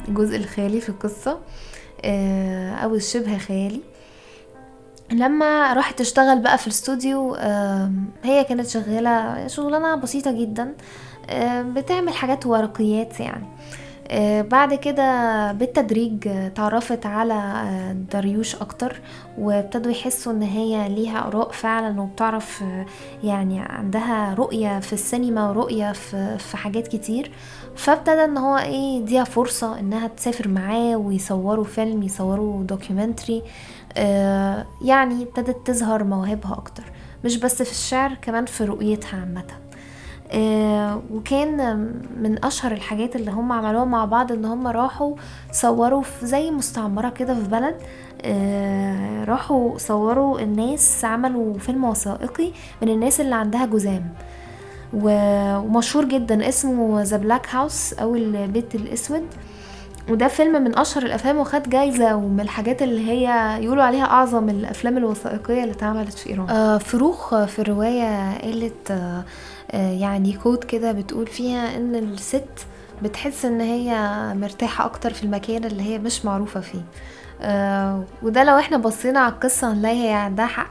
الجزء 0.07 0.37
الخيالي 0.37 0.81
في 0.81 0.89
القصة. 0.89 1.39
آه، 2.05 2.73
أو 2.73 2.95
الشبه 2.95 3.37
خيالي. 3.37 3.81
لما 5.11 5.73
راحت 5.73 5.99
تشتغل 5.99 6.39
بقى 6.39 6.57
في 6.57 6.67
الاستوديو 6.67 7.35
هي 8.23 8.43
كانت 8.43 8.67
شغالة 8.67 9.47
شغلانة 9.47 9.95
بسيطة 9.95 10.31
جدا 10.31 10.73
بتعمل 11.61 12.13
حاجات 12.13 12.45
ورقيات 12.45 13.19
يعني. 13.19 13.45
آه، 14.11 14.41
بعد 14.41 14.73
كده 14.73 15.51
بالتدريج 15.51 16.29
تعرفت 16.55 17.05
على 17.05 17.33
آه، 17.33 17.91
داريوش 17.93 18.55
أكتر 18.55 19.01
وابتدوا 19.37 19.91
يحسوا 19.91 20.31
إن 20.31 20.41
هي 20.41 20.89
ليها 20.89 21.27
آراء 21.27 21.51
فعلا 21.51 22.01
وبتعرف 22.01 22.63
آه، 22.63 22.85
يعني 23.23 23.59
عندها 23.59 24.33
رؤية 24.33 24.79
في 24.79 24.93
السينما 24.93 25.49
ورؤية 25.49 25.91
في, 25.91 26.57
حاجات 26.57 26.87
كتير. 26.87 27.31
فابتدى 27.75 28.23
إن 28.23 28.37
هو 28.37 28.57
إيه 28.57 29.05
ديها 29.05 29.23
فرصة 29.23 29.79
إنها 29.79 30.07
تسافر 30.07 30.47
معاه 30.47 30.95
ويصوروا 30.97 31.65
فيلم 31.65 32.03
يصوروا 32.03 32.63
دوكيومنتري. 32.63 33.43
يعني 34.81 35.23
ابتدت 35.23 35.67
تظهر 35.67 36.03
مواهبها 36.03 36.53
أكتر 36.53 36.83
مش 37.25 37.37
بس 37.37 37.61
في 37.61 37.71
الشعر 37.71 38.13
كمان 38.21 38.45
في 38.45 38.65
رؤيتها 38.65 39.19
عامة. 39.19 39.43
آه 40.31 41.01
وكان 41.11 41.77
من 42.21 42.45
أشهر 42.45 42.71
الحاجات 42.71 43.15
اللي 43.15 43.31
هم 43.31 43.51
عملوها 43.51 43.85
مع 43.85 44.05
بعض 44.05 44.31
إن 44.31 44.45
هم 44.45 44.67
راحوا 44.67 45.15
صوروا 45.51 46.01
في 46.01 46.25
زي 46.25 46.51
مستعمرة 46.51 47.09
كده 47.09 47.35
في 47.35 47.49
بلد. 47.49 47.75
آه 48.21 49.23
راحوا 49.23 49.77
صوروا 49.77 50.39
الناس 50.39 51.05
عملوا 51.05 51.57
فيلم 51.57 51.83
وثائقي 51.83 52.51
من 52.81 52.89
الناس 52.89 53.21
اللي 53.21 53.35
عندها 53.35 53.65
جزام 53.65 54.09
ومشهور 54.93 56.05
جدا 56.05 56.49
اسمه 56.49 57.01
The 57.01 57.17
Black 57.17 57.47
House 57.55 57.93
أو 57.93 58.15
البيت 58.15 58.75
الأسود. 58.75 59.23
وده 60.09 60.27
فيلم 60.27 60.61
من 60.63 60.77
أشهر 60.77 61.03
الأفلام 61.03 61.37
وخد 61.37 61.69
جايزة 61.69 62.15
ومن 62.15 62.39
الحاجات 62.39 62.81
اللي 62.81 63.09
هي 63.11 63.57
يقولوا 63.63 63.83
عليها 63.83 64.05
أعظم 64.05 64.49
الأفلام 64.49 64.97
الوثائقية 64.97 65.63
اللي 65.63 65.73
اتعملت 65.73 66.13
في 66.13 66.29
إيران. 66.29 66.49
آه 66.49 66.77
فروخ 66.77 67.43
في 67.45 67.59
الرواية 67.59 68.37
قالت 68.41 68.91
آه 68.91 69.23
آه 69.71 69.91
يعني 69.91 70.33
quote 70.33 70.63
كده 70.63 70.91
بتقول 70.91 71.27
فيها 71.27 71.77
إن 71.77 71.95
الست 71.95 72.45
بتحس 73.03 73.45
إن 73.45 73.61
هي 73.61 73.93
مرتاحة 74.35 74.85
أكتر 74.85 75.13
في 75.13 75.23
المكان 75.23 75.63
اللي 75.63 75.83
هي 75.83 75.97
مش 75.99 76.25
معروفة 76.25 76.59
فيه. 76.59 76.81
آه 77.41 78.03
وده 78.23 78.43
لو 78.43 78.59
إحنا 78.59 78.77
بصينا 78.77 79.19
على 79.19 79.33
القصة 79.33 79.73
هنلاقي 79.73 80.07
هي 80.09 80.13
عندها 80.13 80.45
حق. 80.45 80.69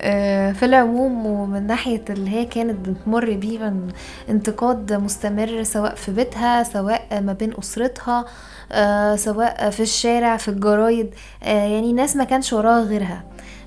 آه 0.00 0.52
في 0.52 0.64
العموم 0.64 1.26
ومن 1.26 1.66
ناحية 1.66 2.04
اللي 2.10 2.30
هي 2.30 2.44
كانت 2.44 2.88
بتمر 2.88 3.30
بيه 3.34 3.58
من 3.58 3.88
انتقاد 4.28 4.92
مستمر 4.92 5.62
سواء 5.62 5.94
في 5.94 6.12
بيتها 6.12 6.62
سواء 6.62 7.20
ما 7.20 7.32
بين 7.32 7.52
أسرتها 7.58 8.24
آه 8.72 9.16
سواء 9.16 9.70
في 9.70 9.80
الشارع 9.82 10.36
في 10.36 10.48
الجرايد 10.48 11.14
آه 11.42 11.64
يعني 11.66 11.92
ناس 11.92 12.16
ما 12.16 12.24
كانش 12.24 12.52
وراها 12.52 12.80
غيرها. 12.82 13.24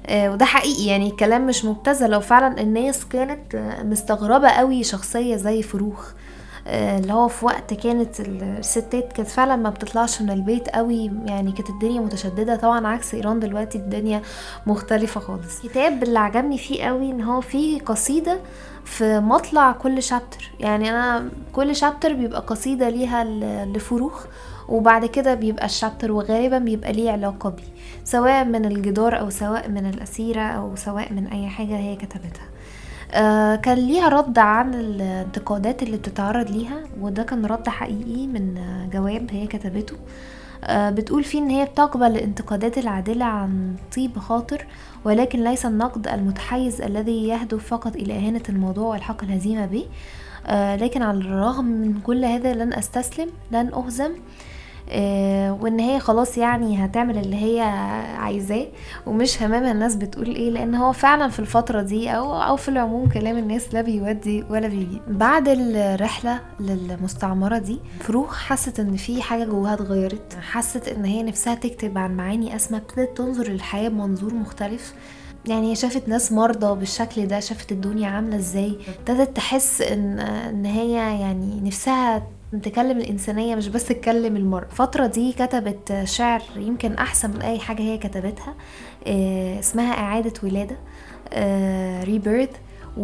آه 0.07 0.31
وده 0.31 0.46
حقيقي 0.46 0.86
يعني 0.86 1.07
الكلام 1.10 1.48
مش 1.48 1.65
مبتذل. 1.65 2.10
لو 2.10 2.19
فعلا 2.19 2.62
الناس 2.62 3.05
كانت 3.05 3.55
مستغربة 3.84 4.50
قوي 4.50 4.84
شخصية 4.84 5.36
زي 5.36 5.62
فروخ 5.62 6.12
اللي 6.67 7.13
هو 7.13 7.27
في 7.27 7.45
وقت 7.45 7.74
كانت 7.74 8.19
الستات 8.19 9.13
كانت 9.13 9.29
فعلا 9.29 9.55
ما 9.55 9.69
بتطلعش 9.69 10.21
من 10.21 10.29
البيت 10.29 10.69
قوي 10.69 11.12
يعني 11.25 11.51
كانت 11.51 11.69
الدنيا 11.69 12.01
متشددة. 12.01 12.55
طبعا 12.55 12.88
عكس 12.88 13.13
إيران 13.13 13.39
دلوقتي 13.39 13.77
الدنيا 13.77 14.21
مختلفة 14.67 15.19
خالص. 15.19 15.63
الكتاب 15.63 16.03
اللي 16.03 16.19
عجبني 16.19 16.57
فيه 16.57 16.83
قوي 16.83 17.12
إن 17.12 17.21
هو 17.21 17.41
فيه 17.41 17.79
قصيدة 17.79 18.39
في 18.86 19.19
مطلع 19.19 19.71
كل 19.71 20.03
شابتر. 20.03 20.51
يعني 20.59 20.89
أنا 20.89 21.29
كل 21.53 21.75
شابتر 21.75 22.13
بيبقى 22.13 22.41
قصيدة 22.41 22.89
ليها 22.89 23.24
لفروخ 23.65 24.25
وبعد 24.69 25.05
كده 25.05 25.33
بيبقى 25.33 25.65
الشابتر 25.65 26.12
وغالبا 26.12 26.57
بيبقى 26.57 26.93
ليه 26.93 27.12
علاقة 27.12 27.50
بيه 27.50 27.63
سواء 28.03 28.45
من 28.45 28.65
الجدار 28.65 29.19
أو 29.19 29.29
سواء 29.29 29.69
من 29.69 29.86
الأسيرة 29.89 30.41
أو 30.41 30.75
سواء 30.75 31.13
من 31.13 31.27
أي 31.27 31.47
حاجة 31.47 31.77
هي 31.77 31.95
كتبتها. 31.95 32.43
آه 32.43 32.57
كان 33.64 33.78
ليها 33.78 34.10
رد 34.10 34.40
عن 34.40 34.74
الانتقادات 34.74 35.84
اللي 35.84 35.98
بتتعرض 35.98 36.52
ليها 36.52 36.84
وده 37.02 37.24
كان 37.24 37.46
رد 37.46 37.70
حقيقي 37.70 38.28
من 38.28 38.56
جواب 38.94 39.28
هي 39.32 39.48
كتبته. 39.48 39.96
آه 40.64 40.90
بتقول 40.90 41.24
فيه 41.24 41.40
إن 41.40 41.50
هي 41.50 41.66
بتقبل 41.66 42.06
الانتقادات 42.06 42.78
العادلة 42.78 43.26
عن 43.26 43.76
طيب 43.96 44.20
خاطر 44.20 44.66
ولكن 45.06 45.44
ليس 45.44 45.66
النقد 45.66 46.08
المتحيز 46.08 46.82
الذي 46.82 47.28
يهدف 47.28 47.68
فقط 47.68 47.96
إلى 47.96 48.14
إهانة 48.14 48.44
الموضوع 48.50 48.88
والحق 48.88 49.24
الهزيمة 49.24 49.66
به. 49.66 49.86
آه 50.48 50.76
لكن 50.76 51.02
على 51.02 51.18
الرغم 51.18 51.66
من 51.66 52.00
كل 52.02 52.26
هذا 52.26 52.54
لن 52.54 52.74
أستسلم 52.74 53.30
لن 53.52 53.74
أهزم. 53.74 54.12
آه 54.12 54.18
وإن 55.62 55.79
هي 55.79 56.00
خلاص 56.00 56.38
يعني 56.38 56.86
هتعمل 56.86 57.17
اللي 57.17 57.36
هي 57.36 57.62
عايزاه 58.17 58.67
ومش 59.06 59.44
همامها 59.44 59.72
الناس 59.72 59.96
بتقول 59.96 60.36
إيه 60.36 60.50
لأن 60.50 60.75
هو 60.75 60.91
فعلا 60.91 61.29
في 61.29 61.39
الفترة 61.39 61.82
دي 61.82 62.10
أو 62.10 62.41
أو 62.41 62.56
في 62.56 62.70
العموم 62.70 63.10
كلام 63.10 63.38
الناس 63.38 63.74
لا 63.74 63.82
بيودي 63.82 64.44
ولا 64.50 64.67
بيجي. 64.67 65.01
بعد 65.08 65.48
الرحلة 65.48 66.39
للمستعمرة 66.60 67.58
دي 67.58 67.79
فروخ 68.00 68.38
حست 68.38 68.79
إن 68.79 68.96
في 68.96 69.22
حاجة 69.22 69.44
جواها 69.46 69.74
اتغيرت 69.74 70.38
حست 70.51 70.88
إن 70.88 71.06
هي 71.06 71.24
نفسها 71.24 71.56
تكتب 71.56 71.98
عن 71.98 72.17
معاني 72.17 72.56
اسمى 72.56 72.77
ابتدت 72.77 73.17
تنظر 73.17 73.48
للحياة 73.51 73.89
بمنظور 73.89 74.34
مختلف. 74.34 74.94
يعني 75.46 75.75
شافت 75.75 76.08
ناس 76.08 76.32
مرضى 76.32 76.79
بالشكل 76.79 77.25
ده 77.27 77.39
شافت 77.39 77.72
الدنيا 77.72 78.10
عاملة 78.10 78.36
إزاي 78.36 78.77
ابتدت 79.00 79.36
تحس 79.36 79.82
إن 79.82 80.20
إن 80.20 80.65
هي 80.65 80.91
يعني 81.21 81.62
نفسها 81.63 82.23
تكلم 82.63 82.97
الإنسانية 82.97 83.55
مش 83.55 83.67
بس 83.67 83.86
تكلم 83.86 84.36
المرأة 84.36 84.65
الفترة 84.65 85.05
دي 85.07 85.33
كتبت 85.33 86.01
شعر 86.03 86.41
يمكن 86.55 86.93
أحسن 86.93 87.29
من 87.29 87.41
أي 87.41 87.60
حاجة 87.60 87.81
هي 87.81 87.97
كتبتها 87.97 88.55
آه، 89.07 89.60
اسمها 89.60 89.93
إعادة 89.93 90.33
ولادة 90.43 90.77
Rebirth 92.04 92.50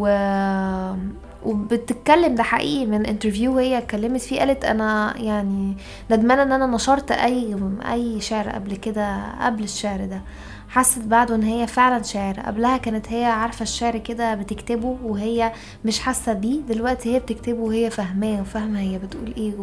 آه، 0.06 0.98
وبتتكلم 1.46 2.36
ده 2.36 2.44
حقيقي 2.44 2.86
من 2.86 3.06
interview 3.06 3.58
هي 3.58 3.78
اتكلمت 3.78 4.22
فيه 4.22 4.40
قالت 4.40 4.66
أنا 4.66 5.14
يعني 5.18 5.78
ندمانة 6.12 6.44
إن 6.44 6.52
أنا 6.52 6.66
نشرت 6.68 7.12
أي 7.12 7.56
أي 7.92 8.22
شعر 8.22 8.50
قبل 8.50 8.76
كده 8.76 9.18
قبل 9.46 9.64
الشعر 9.64 10.06
ده. 10.06 10.22
حست 10.70 11.00
بعده 11.02 11.36
إن 11.36 11.44
هي 11.44 11.68
فعلا 11.68 12.04
شعر 12.04 12.40
قبلها 12.40 12.78
كانت 12.78 13.08
هي 13.12 13.26
عارفة 13.26 13.64
الشعر 13.64 13.98
كده 13.98 14.36
بتكتبه 14.36 14.98
وهي 15.04 15.52
مش 15.86 16.00
حاسة 16.00 16.34
بيه 16.34 16.60
دلوقتي 16.70 17.14
هي 17.16 17.20
بتكتبه 17.20 17.62
وهي 17.64 17.90
فاهماه 17.90 18.42
وفاهمة 18.42 18.80
هي 18.80 18.98
بتقول 18.98 19.34
إيه 19.38 19.54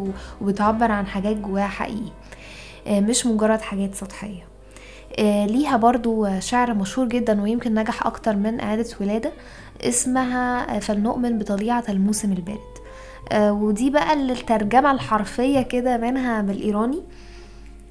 وبتعبر 0.41 0.91
عن 0.91 1.05
حاجات 1.07 1.35
جواها 1.37 1.67
حقيقي. 1.67 2.11
آه، 2.87 2.99
مش 2.99 3.25
مجرد 3.25 3.61
حاجات 3.61 3.95
سطحية. 3.95 4.43
آه، 5.19 5.45
ليها 5.45 5.77
برضو 5.77 6.39
شعر 6.39 6.73
مشهور 6.73 7.07
جدا 7.07 7.41
ويمكن 7.41 7.73
نجح 7.73 8.05
أكتر 8.05 8.35
من 8.35 8.59
إعادة 8.61 8.85
ولادة. 9.01 9.31
اسمها 9.81 10.79
فلنؤمن 10.79 11.37
بطليعة 11.39 11.83
الموسم 11.89 12.31
البارد. 12.31 12.59
آه، 13.31 13.53
ودي 13.53 13.89
بقى 13.89 14.13
الترجمة 14.13 14.91
الحرفية 14.91 15.61
كده 15.61 15.97
منها 15.97 16.41
بالايراني 16.41 17.01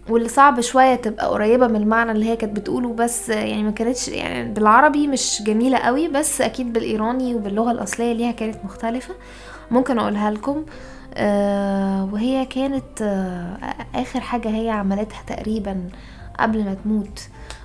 واللي 0.08 0.28
صعب 0.28 0.60
شوية 0.60 0.94
تبقى 0.94 1.26
قريبة 1.28 1.66
من 1.66 1.76
المعنى 1.76 2.12
اللي 2.12 2.24
هي 2.30 2.36
كانت 2.36 2.56
بتقوله 2.56 2.92
بس 2.92 3.28
يعني 3.28 3.62
ما 3.62 3.70
كانتش 3.70 4.08
يعني 4.08 4.52
بالعربي 4.52 5.06
مش 5.06 5.42
جميلة 5.46 5.78
قوي 5.78 6.08
بس 6.08 6.40
أكيد 6.40 6.72
بالإيراني 6.72 7.34
وباللغة 7.34 7.70
الأصلية 7.70 8.12
ليها 8.12 8.32
كانت 8.32 8.56
مختلفة. 8.64 9.14
ممكن 9.70 9.98
أقولها 9.98 10.30
لكم. 10.30 10.64
آه 11.14 12.08
وهي 12.12 12.46
كانت 12.46 13.02
آه 13.02 13.58
آخر 13.94 14.20
حاجة 14.20 14.48
هي 14.48 14.70
عملتها 14.70 15.22
تقريبا 15.26 15.88
قبل 16.40 16.64
ما 16.64 16.74
تموت. 16.74 17.20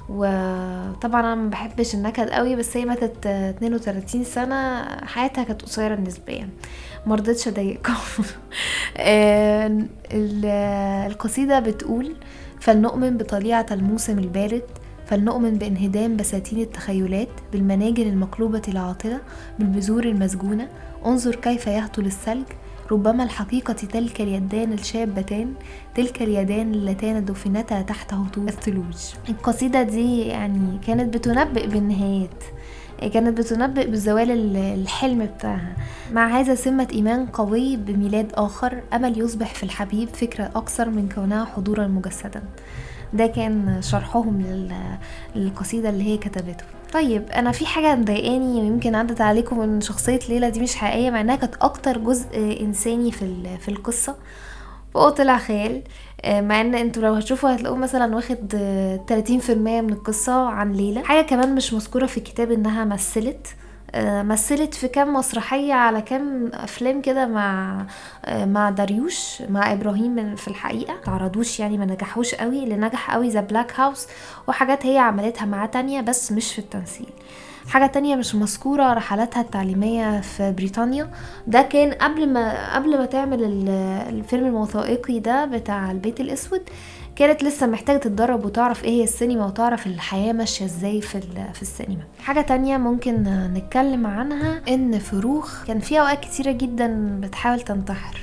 وطبعا 0.10 1.20
أنا 1.20 1.36
ما 1.36 1.50
بحبش 1.50 1.96
النكد 1.96 2.30
قوي 2.30 2.56
بس 2.56 2.78
هي 2.78 2.86
ماتت 2.86 3.28
32 3.28 4.24
سنة 4.24 4.84
حياتها 5.06 5.44
كانت 5.44 5.62
قصيرة 5.62 5.96
نسبيا. 5.96 6.50
مرضتش 7.06 7.48
أضايقكم. 7.48 7.94
آه، 8.98 9.86
القصيدة 11.08 11.60
بتقول 11.60 12.16
فلنؤمن 12.60 13.18
بطليعة 13.18 13.66
الموسم 13.72 14.20
البارد 14.20 14.64
فلنؤمن 15.06 15.58
بانهدام 15.58 16.18
بساتين 16.18 16.62
التخيلات 16.62 17.30
بالمناجل 17.52 18.08
المقلوبة 18.08 18.62
العاطلة 18.68 19.20
بالبذور 19.60 20.04
المسجونة 20.04 20.68
انظر 21.06 21.36
كيف 21.36 21.68
يهطل 21.68 22.06
الثلج 22.06 22.46
ربما 22.92 23.24
الحقيقة 23.24 23.74
تلك 23.74 24.22
اليدان 24.22 24.74
الشابتان 24.74 25.54
تلك 25.96 26.22
اليدان 26.22 26.74
اللتان 26.74 27.26
دفنتا 27.26 27.82
تحت 27.82 28.14
هطول 28.14 28.48
الثلوج. 28.48 29.14
القصيدة 29.30 29.84
دي 29.84 30.22
يعني 30.22 30.80
كانت 30.88 31.14
بتنبئ 31.18 31.68
بالنهايات 31.68 32.44
كانت 33.14 33.38
بتنبئ 33.38 33.92
بزوال 33.92 34.58
الحلم 34.58 35.26
بتاعها. 35.26 35.76
مع 36.12 36.28
هذا 36.40 36.56
سمة 36.56 36.88
إيمان 36.94 37.26
قوي 37.26 37.78
بميلاد 37.78 38.32
آخر 38.34 38.82
أمل 38.94 39.20
يصبح 39.20 39.54
في 39.54 39.64
الحبيب 39.64 40.10
فكرة 40.10 40.52
أكثر 40.56 40.90
من 40.90 41.10
كونها 41.16 41.46
حضورا 41.46 41.88
مجسدا. 41.88 42.44
ده 43.14 43.28
كان 43.28 43.82
شرحهم 43.82 44.68
للقصيدة 45.36 45.90
اللي 45.90 46.04
هي 46.04 46.18
كتبته. 46.18 46.66
طيب 46.96 47.30
أنا 47.30 47.52
في 47.52 47.66
حاجة 47.66 47.96
مضايقاني 47.96 48.60
يمكن 48.68 48.96
عدت 48.96 49.22
عليكم 49.22 49.62
إن 49.62 49.82
شخصية 49.82 50.20
ليلى 50.30 50.52
دي 50.52 50.60
مش 50.60 50.76
حقيقية 50.76 51.10
مع 51.10 51.22
إنها 51.22 51.36
كانت 51.36 51.56
أكتر 51.56 51.98
جزء 51.98 52.58
إنساني 52.62 53.12
في 53.12 53.58
في 53.58 53.70
القصة. 53.70 54.16
فهو 54.94 55.10
طلع 55.10 55.38
خيال 55.38 55.82
آه، 56.22 56.42
مع 56.42 56.62
إن 56.62 56.76
أنتوا 56.76 57.02
لو 57.04 57.14
هتشوفوا 57.14 57.56
هتلاقوه 57.56 57.78
مثلا 57.78 58.16
واخد 58.16 58.52
30% 59.08 59.82
من 59.82 59.94
القصة 59.94 60.48
عن 60.48 60.74
ليلى. 60.74 61.04
حاجة 61.04 61.26
كمان 61.26 61.56
مش 61.56 61.74
مذكورة 61.74 62.06
في 62.06 62.18
الكتاب 62.18 62.52
إنها 62.52 62.86
مثلت. 62.86 63.48
آه، 63.48 63.65
مثلت 64.24 64.74
في 64.74 64.88
كام 64.88 65.14
مسرحية 65.14 65.74
على 65.74 66.02
كام 66.02 66.52
أفلام 66.54 67.02
كده 67.02 67.26
مع 67.28 67.78
آه، 68.26 68.46
مع 68.46 68.70
داريوش 68.70 69.42
مع 69.50 69.74
إبراهيم 69.74 70.36
في 70.36 70.48
الحقيقة. 70.48 70.96
تعرضوش 71.06 71.60
يعني 71.60 71.78
ما 71.78 71.86
نجحوش 71.86 72.36
قوي 72.36 72.64
اللي 72.64 72.76
نجح 72.76 73.12
قوي 73.12 73.30
ذا 73.30 73.42
بلاك 73.42 73.80
هاوس 73.80 74.08
وحاجات 74.48 74.86
هي 74.86 74.98
عملتها 74.98 75.46
مع 75.46 75.66
تانية 75.66 76.02
بس 76.02 76.32
مش 76.32 76.54
في 76.54 76.60
التمثيل. 76.60 77.10
حاجة 77.70 77.86
تانية 77.86 78.16
مش 78.16 78.36
مذكورة 78.36 78.94
رحلاتها 78.94 79.42
التعليمية 79.42 80.22
في 80.22 80.52
بريطانيا. 80.52 81.12
ده 81.48 81.62
كان 81.62 81.92
قبل 81.92 82.34
ما 82.34 82.76
قبل 82.76 82.98
ما 82.98 83.06
تعمل 83.06 83.44
الفيلم 84.10 84.46
الوثائقي 84.46 85.20
ده 85.20 85.46
بتاع 85.46 85.92
البيت 85.92 86.20
الأسود. 86.20 86.62
كانت 87.16 87.44
لسه 87.44 87.68
محتاجة 87.68 87.98
تتدرب 87.98 88.46
وتعرف 88.46 88.84
إيه 88.84 88.90
هي 88.90 89.04
السينما 89.04 89.46
وتعرف 89.46 89.88
الحياة 89.88 90.34
ماشية 90.34 90.66
إزاي 90.66 91.02
في, 91.02 91.22
في 91.54 91.62
السينما. 91.62 92.04
حاجة 92.20 92.42
تانية 92.42 92.78
ممكن 92.78 93.24
نتكلم 93.54 94.08
عنها 94.08 94.62
إن 94.68 95.00
فروخ 95.00 95.64
كان 95.66 95.80
في 95.80 96.00
أوقات 96.00 96.20
كتيرة 96.20 96.52
جدا 96.52 97.18
بتحاول 97.24 97.62
تنتحر. 97.62 98.20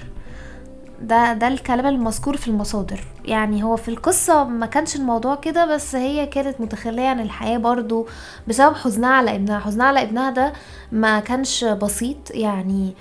ده 1.02 1.32
ده 1.32 1.48
الكلام 1.48 1.86
المذكور 1.86 2.36
في 2.36 2.48
المصادر. 2.48 3.00
يعني 3.24 3.62
هو 3.64 3.76
في 3.76 3.88
القصة 3.88 4.44
ما 4.44 4.66
كانش 4.66 4.96
الموضوع 4.96 5.34
كده 5.34 5.66
بس 5.74 5.94
هي 5.94 6.26
كانت 6.26 6.60
متخلية 6.60 7.08
عن 7.08 7.20
الحياة 7.20 7.58
برضو 7.58 8.06
بسبب 8.48 8.74
حزنها 8.74 9.10
على 9.10 9.34
ابنها. 9.34 9.58
حزنها 9.58 9.86
على 9.86 10.02
ابنها 10.02 10.30
ده 10.30 10.52
ما 10.92 11.20
كانش 11.20 11.64
بسيط. 11.64 12.30
يعني 12.30 12.94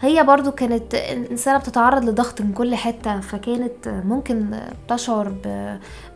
هي 0.00 0.24
برضو 0.24 0.50
كانت 0.50 0.94
إنسانة 0.94 1.58
بتتعرض 1.58 2.04
لضغط 2.04 2.40
من 2.40 2.52
كل 2.52 2.74
حتة 2.74 3.20
فكانت 3.20 3.88
ممكن 3.88 4.60
تشعر 4.88 5.32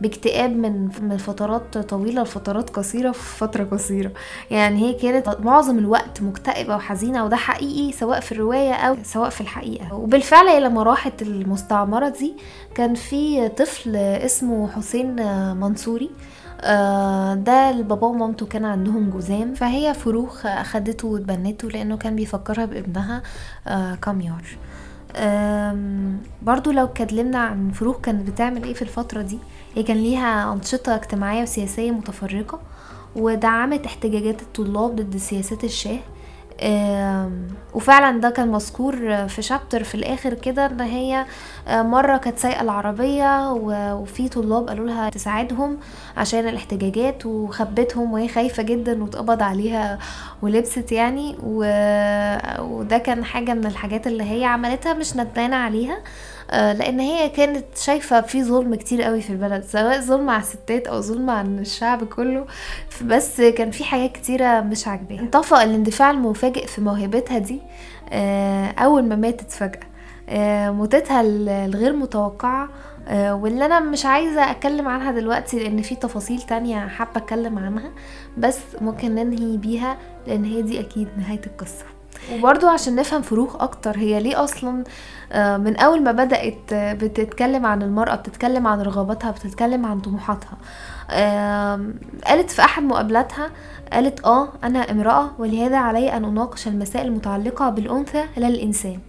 باكتئاب 0.01 0.49
من 0.51 0.89
من 1.01 1.17
فترات 1.17 1.77
طويلة 1.77 2.21
لفترات 2.23 2.69
قصيرة 2.69 3.11
في 3.11 3.37
فترة 3.37 3.63
قصيرة. 3.63 4.11
يعني 4.51 4.79
هي 4.81 4.93
كانت 4.93 5.37
معظم 5.39 5.77
الوقت 5.79 6.21
مكتئبة 6.21 6.75
وحزينة 6.75 7.25
وده 7.25 7.35
حقيقي 7.35 7.91
سواء 7.91 8.19
في 8.19 8.31
الرواية 8.31 8.73
أو 8.73 8.97
سواء 9.03 9.29
في 9.29 9.41
الحقيقة. 9.41 9.93
وبالفعل 9.95 10.47
هي 10.47 10.59
لما 10.59 10.83
راحت 10.83 11.21
المستعمرة 11.21 12.09
دي 12.09 12.33
كان 12.75 12.95
في 12.95 13.49
طفل 13.49 13.95
اسمه 13.95 14.69
حسين 14.71 15.15
منصوري. 15.57 16.09
ده 17.35 17.69
البابا 17.69 18.07
ومامته 18.07 18.45
كان 18.45 18.65
عندهم 18.65 19.09
جزام 19.09 19.53
فهي 19.53 19.93
فروخ 19.93 20.45
أخدته 20.45 21.07
واتبنته 21.07 21.69
لأنه 21.69 21.97
كان 21.97 22.15
بيفكرها 22.15 22.65
بابنها 22.65 23.21
آه، 23.67 23.95
كاميار. 23.95 24.43
برضو 26.41 26.71
لو 26.71 26.85
اتكلمنا 26.85 27.37
عن 27.37 27.71
فروخ 27.71 28.01
كانت 28.01 28.29
بتعمل 28.29 28.63
إيه 28.63 28.73
في 28.73 28.81
الفترة 28.81 29.21
دي 29.21 29.37
هي 29.75 29.83
كان 29.83 29.97
ليها 29.97 30.53
أنشطة 30.53 30.95
اجتماعية 30.95 31.41
وسياسية 31.41 31.91
متفرقة 31.91 32.59
ودعمت 33.15 33.85
احتجاجات 33.85 34.41
الطلاب 34.41 34.95
ضد 34.95 35.17
سياسات 35.17 35.63
الشاه 35.63 35.99
وفعلا 37.73 38.19
ده 38.21 38.29
كان 38.29 38.47
مذكور 38.51 39.27
في 39.27 39.41
شابتر 39.41 39.83
في 39.83 39.95
الآخر 39.95 40.33
كده 40.33 40.65
إن 40.65 40.81
هي 40.81 41.25
آه، 41.67 41.81
مرة 41.81 42.17
كانت 42.17 42.39
سايقة 42.39 42.61
العربية 42.61 43.51
وفي 43.51 44.29
طلاب 44.29 44.67
قالوا 44.67 44.87
لها 44.87 45.09
تساعدهم 45.09 45.77
عشان 46.17 46.47
الاحتجاجات 46.47 47.25
وخبتهم 47.25 48.13
وهي 48.13 48.27
خايفة 48.27 48.63
جدا 48.63 49.03
واتقبض 49.03 49.41
عليها 49.43 49.99
ولبست 50.41 50.91
يعني 50.91 51.37
وده 52.59 52.97
كان 52.97 53.25
حاجة 53.25 53.53
من 53.53 53.65
الحاجات 53.65 54.07
اللي 54.07 54.23
هي 54.23 54.45
عملتها 54.45 54.93
مش 54.93 55.15
ندمانه 55.17 55.55
عليها. 55.55 55.97
لأن 56.51 56.99
هي 56.99 57.29
كانت 57.29 57.65
شايفة 57.77 58.21
في 58.21 58.43
ظلم 58.43 58.75
كتير 58.75 59.01
قوي 59.01 59.21
في 59.21 59.29
البلد 59.29 59.63
سواء 59.63 59.99
ظلم 60.01 60.29
على 60.29 60.41
الستات 60.41 60.87
أو 60.87 61.01
ظلم 61.01 61.29
عن 61.29 61.59
الشعب 61.59 62.03
كله 62.03 62.45
بس 63.05 63.41
كان 63.41 63.71
في 63.71 63.83
حاجات 63.83 64.11
كتيرة 64.11 64.61
مش 64.61 64.87
عاجباها. 64.87 65.19
انطفأ 65.19 65.63
الاندفاع 65.63 66.11
المفاجئ 66.11 66.67
في 66.67 66.81
موهبتها 66.81 67.37
دي 67.37 67.61
آه، 68.09 68.67
أول 68.71 69.03
ما 69.03 69.15
ماتت 69.15 69.51
فجأة. 69.51 69.79
آه، 70.29 70.69
موتتها 70.71 71.21
الغير 71.65 71.93
متوقعة 71.95 72.69
واللي 73.11 73.65
أنا 73.65 73.79
مش 73.79 74.05
عايزة 74.05 74.51
أتكلم 74.51 74.87
عنها 74.87 75.11
دلوقتي 75.11 75.59
لأن 75.59 75.81
في 75.81 75.95
تفاصيل 75.95 76.41
تانية 76.41 76.87
حابة 76.87 77.11
أتكلم 77.17 77.59
عنها 77.59 77.91
بس 78.37 78.57
ممكن 78.81 79.15
ننهي 79.15 79.57
بيها 79.57 79.97
لأن 80.27 80.45
هي 80.45 80.61
دي 80.61 80.79
أكيد 80.79 81.07
نهاية 81.17 81.41
القصة. 81.47 81.85
وبرضو 82.33 82.67
عشان 82.67 82.95
نفهم 82.95 83.21
فروخ 83.21 83.55
أكتر 83.61 83.97
هي 83.97 84.19
ليه 84.19 84.43
أصلا 84.43 84.83
آه، 85.31 85.57
من 85.57 85.77
أول 85.77 86.03
ما 86.03 86.11
بدأت 86.11 86.73
بتتكلم 86.73 87.65
عن 87.65 87.81
المرأة 87.81 88.15
بتتكلم 88.15 88.67
عن 88.67 88.81
رغباتها 88.81 89.31
بتتكلم 89.31 89.85
عن 89.85 89.99
طموحاتها. 89.99 90.57
قالت 92.27 92.51
في 92.51 92.61
أحد 92.61 92.83
مقابلاتها 92.83 93.49
قالت 93.93 94.25
آه 94.25 94.47
أنا 94.63 94.91
امرأة 94.91 95.31
ولهذا 95.39 95.77
علي 95.77 96.17
أن 96.17 96.25
أناقش 96.25 96.67
المسائل 96.67 97.07
المتعلقة 97.07 97.69
بالأنثى 97.69 98.23
لا 98.37 98.47
الانسان 98.47 98.99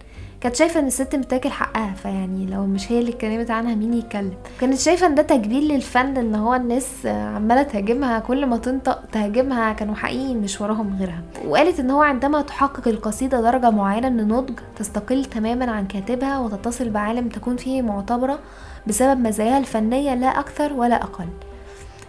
كانت 0.43 0.55
شايفة 0.55 0.79
إن 0.79 0.87
الست 0.87 1.15
بتاكل 1.15 1.49
حقها 1.49 1.93
فيعني 1.93 2.45
لو 2.45 2.65
مش 2.65 2.91
هي 2.91 2.99
اللي 2.99 3.11
اتكلمت 3.11 3.51
عنها 3.51 3.75
مين 3.75 3.93
يتكلم؟ 3.93 4.33
كانت 4.61 4.79
شايفة 4.79 5.07
إن 5.07 5.15
ده 5.15 5.21
تجميل 5.21 5.67
للفن 5.67 6.17
إن 6.17 6.35
هو 6.35 6.53
الناس 6.53 7.05
عمالة 7.05 7.63
تهاجمها 7.63 8.19
كل 8.19 8.45
ما 8.45 8.57
تنطق 8.57 9.03
تهاجمها 9.11 9.73
كانوا 9.73 9.95
حقيقي 9.95 10.33
مش 10.33 10.61
وراهم 10.61 10.97
غيرها. 10.99 11.21
وقالت 11.47 11.79
إن 11.79 11.91
هو 11.91 12.01
عندما 12.01 12.41
تحقق 12.41 12.87
القصيدة 12.87 13.41
درجة 13.41 13.69
معينة 13.69 14.09
من 14.09 14.19
النضج 14.19 14.59
تستقل 14.75 15.25
تماما 15.25 15.71
عن 15.71 15.87
كاتبها 15.87 16.39
وتتصل 16.39 16.89
بعالم 16.89 17.29
تكون 17.29 17.57
فيه 17.57 17.81
معتبرة 17.81 18.39
بسبب 18.87 19.19
مزاياها 19.19 19.57
الفنية 19.57 20.15
لا 20.15 20.27
أكثر 20.39 20.73
ولا 20.73 20.95
أقل. 21.03 21.27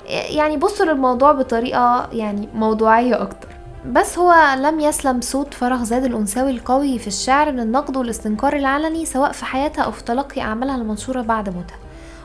يعني 0.09 0.57
بصوا 0.57 0.87
للموضوع 0.87 1.33
بطريقة 1.33 2.09
يعني 2.12 2.49
موضوعية 2.55 3.23
أكتر. 3.23 3.49
بس 3.92 4.18
هو 4.18 4.55
لم 4.59 4.81
يسلم 4.81 5.20
صوت 5.20 5.55
فرغ 5.55 5.85
زاد 5.85 6.05
الأنثوي 6.05 6.51
القوي 6.51 6.99
في 6.99 7.07
الشعر 7.07 7.53
من 7.53 7.61
النقد 7.61 7.97
والاستنكار 7.97 8.57
العلني 8.57 9.07
سواء 9.07 9.33
في 9.33 9.44
حياتها 9.44 9.83
أو 9.83 9.90
في 9.90 10.05
تلقي 10.05 10.40
أعمالها 10.40 10.77
المنشورة 10.77 11.23
بعد 11.23 11.49
موتها. 11.55 11.77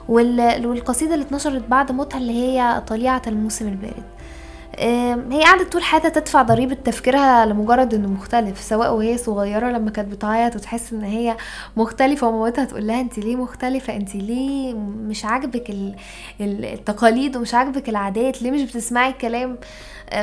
والقصيدة 0.09 1.13
اللي 1.13 1.25
اتنشرت 1.25 1.67
بعد 1.67 1.91
موتها 1.91 2.17
اللي 2.17 2.33
هي 2.33 2.83
طليعة 2.87 3.21
الموسم 3.27 3.67
البارد. 3.67 4.03
هي 5.31 5.43
قعدت 5.43 5.71
طول 5.71 5.83
حياتها 5.83 6.09
تدفع 6.09 6.41
ضريبة 6.41 6.75
تفكيرها 6.75 7.45
لمجرد 7.45 7.93
إنه 7.93 8.07
مختلف 8.07 8.61
سواء 8.61 8.93
وهي 8.93 9.17
صغيرة 9.17 9.67
لما 9.71 9.91
كانت 9.91 10.11
بتعيط 10.11 10.55
وتحس 10.55 10.93
إن 10.93 11.03
هي 11.03 11.37
مختلفة 11.77 12.27
ومامتها 12.27 12.65
تقول 12.65 12.87
لها 12.87 13.01
انت 13.01 13.17
ليه 13.19 13.35
مختلفة؟ 13.35 13.95
انت 13.95 14.15
ليه 14.15 14.73
مش 14.73 15.25
عاجبك 15.25 15.75
التقاليد 16.41 17.37
ومش 17.37 17.53
عاجبك 17.53 17.89
العادات؟ 17.89 18.41
ليه 18.41 18.51
مش 18.51 18.61
بتسمعي 18.61 19.09
الكلام؟ 19.09 19.57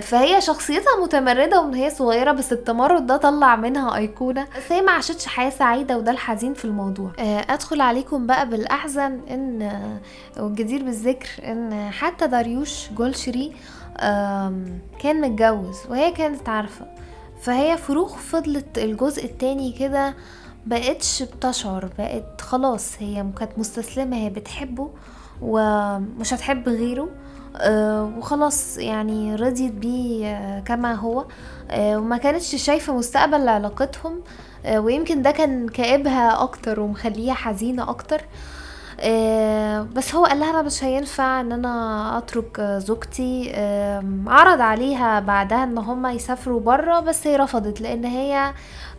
فهي 0.01 0.41
شخصيتها 0.41 1.03
متمردة 1.03 1.61
ومن 1.61 1.75
هي 1.75 1.91
صغيرة 1.91 2.33
بس 2.33 2.53
التمرد 2.53 3.07
ده 3.07 3.17
طلع 3.17 3.57
منها 3.57 3.97
أيقونة. 3.97 4.47
بس 4.57 4.73
هي 4.73 4.81
ما 4.83 4.93
عاشتش 4.93 5.27
حياة 5.27 5.51
سعيدة 5.51 5.99
وده 5.99 6.11
الحزين 6.11 6.55
في 6.55 6.65
الموضوع. 6.65 7.13
آه، 7.19 7.47
أدخل 7.51 7.81
عليكم 7.81 8.27
بقى 8.27 8.49
بالأحزن 8.49 9.21
إن 9.31 9.73
والجدير 10.39 10.83
بالذكر 10.85 11.29
إن 11.45 11.91
حتى 11.91 12.27
داريوش 12.27 12.89
جولشري 12.97 13.53
كان 15.03 15.21
متجوز 15.21 15.77
وهي 15.91 16.13
كانت 16.13 16.49
عارفة. 16.49 16.87
فهي 17.41 17.77
فروخ 17.77 18.17
فضلت 18.17 18.79
الجزء 18.79 19.25
التاني 19.25 19.73
كده 19.73 20.15
بقتش 20.67 21.23
بتشعر 21.23 21.89
بقت 21.99 22.41
خلاص 22.41 22.93
هي 22.99 23.27
كانت 23.39 23.59
مستسلمة 23.59 24.17
هي 24.17 24.31
بتحبه 24.31 24.91
ومش 25.43 26.35
هتحب 26.35 26.69
غيره. 26.69 27.03
آه، 27.03 27.26
وخلاص 28.19 28.79
يعني 28.79 29.35
رضيت 29.35 29.73
بيه 29.73 30.27
آه، 30.27 30.61
كما 30.61 30.95
هو. 30.95 31.25
آه، 31.71 31.97
وما 31.99 32.17
كانتش 32.17 32.55
شايفة 32.57 32.97
مستقبل 32.97 33.45
لعلاقتهم 33.45 34.21
ويمكن 34.77 35.23
ده 35.23 35.31
كان 35.31 35.69
كئبها 35.69 36.43
أكتر 36.43 36.81
ومخليها 36.81 37.35
حزينة 37.35 37.91
أكتر. 37.91 38.21
بس 39.97 40.15
هو 40.15 40.25
قال 40.25 40.41
لها 40.41 40.51
أنا 40.51 40.63
مش 40.63 40.85
هينفع 40.85 41.41
إن 41.41 41.53
أنا 41.53 42.19
أترك 42.19 42.61
زوجتي. 42.61 43.53
عرض 44.27 44.61
عليها 44.61 45.21
بعدها 45.21 45.65
إن 45.65 45.79
هما 45.79 46.13
يسافروا 46.13 46.61
بره 46.61 47.01
بس 47.01 47.27
هي 47.27 47.37
رفضت 47.37 47.81
لأن 47.81 48.05
هي 48.05 48.53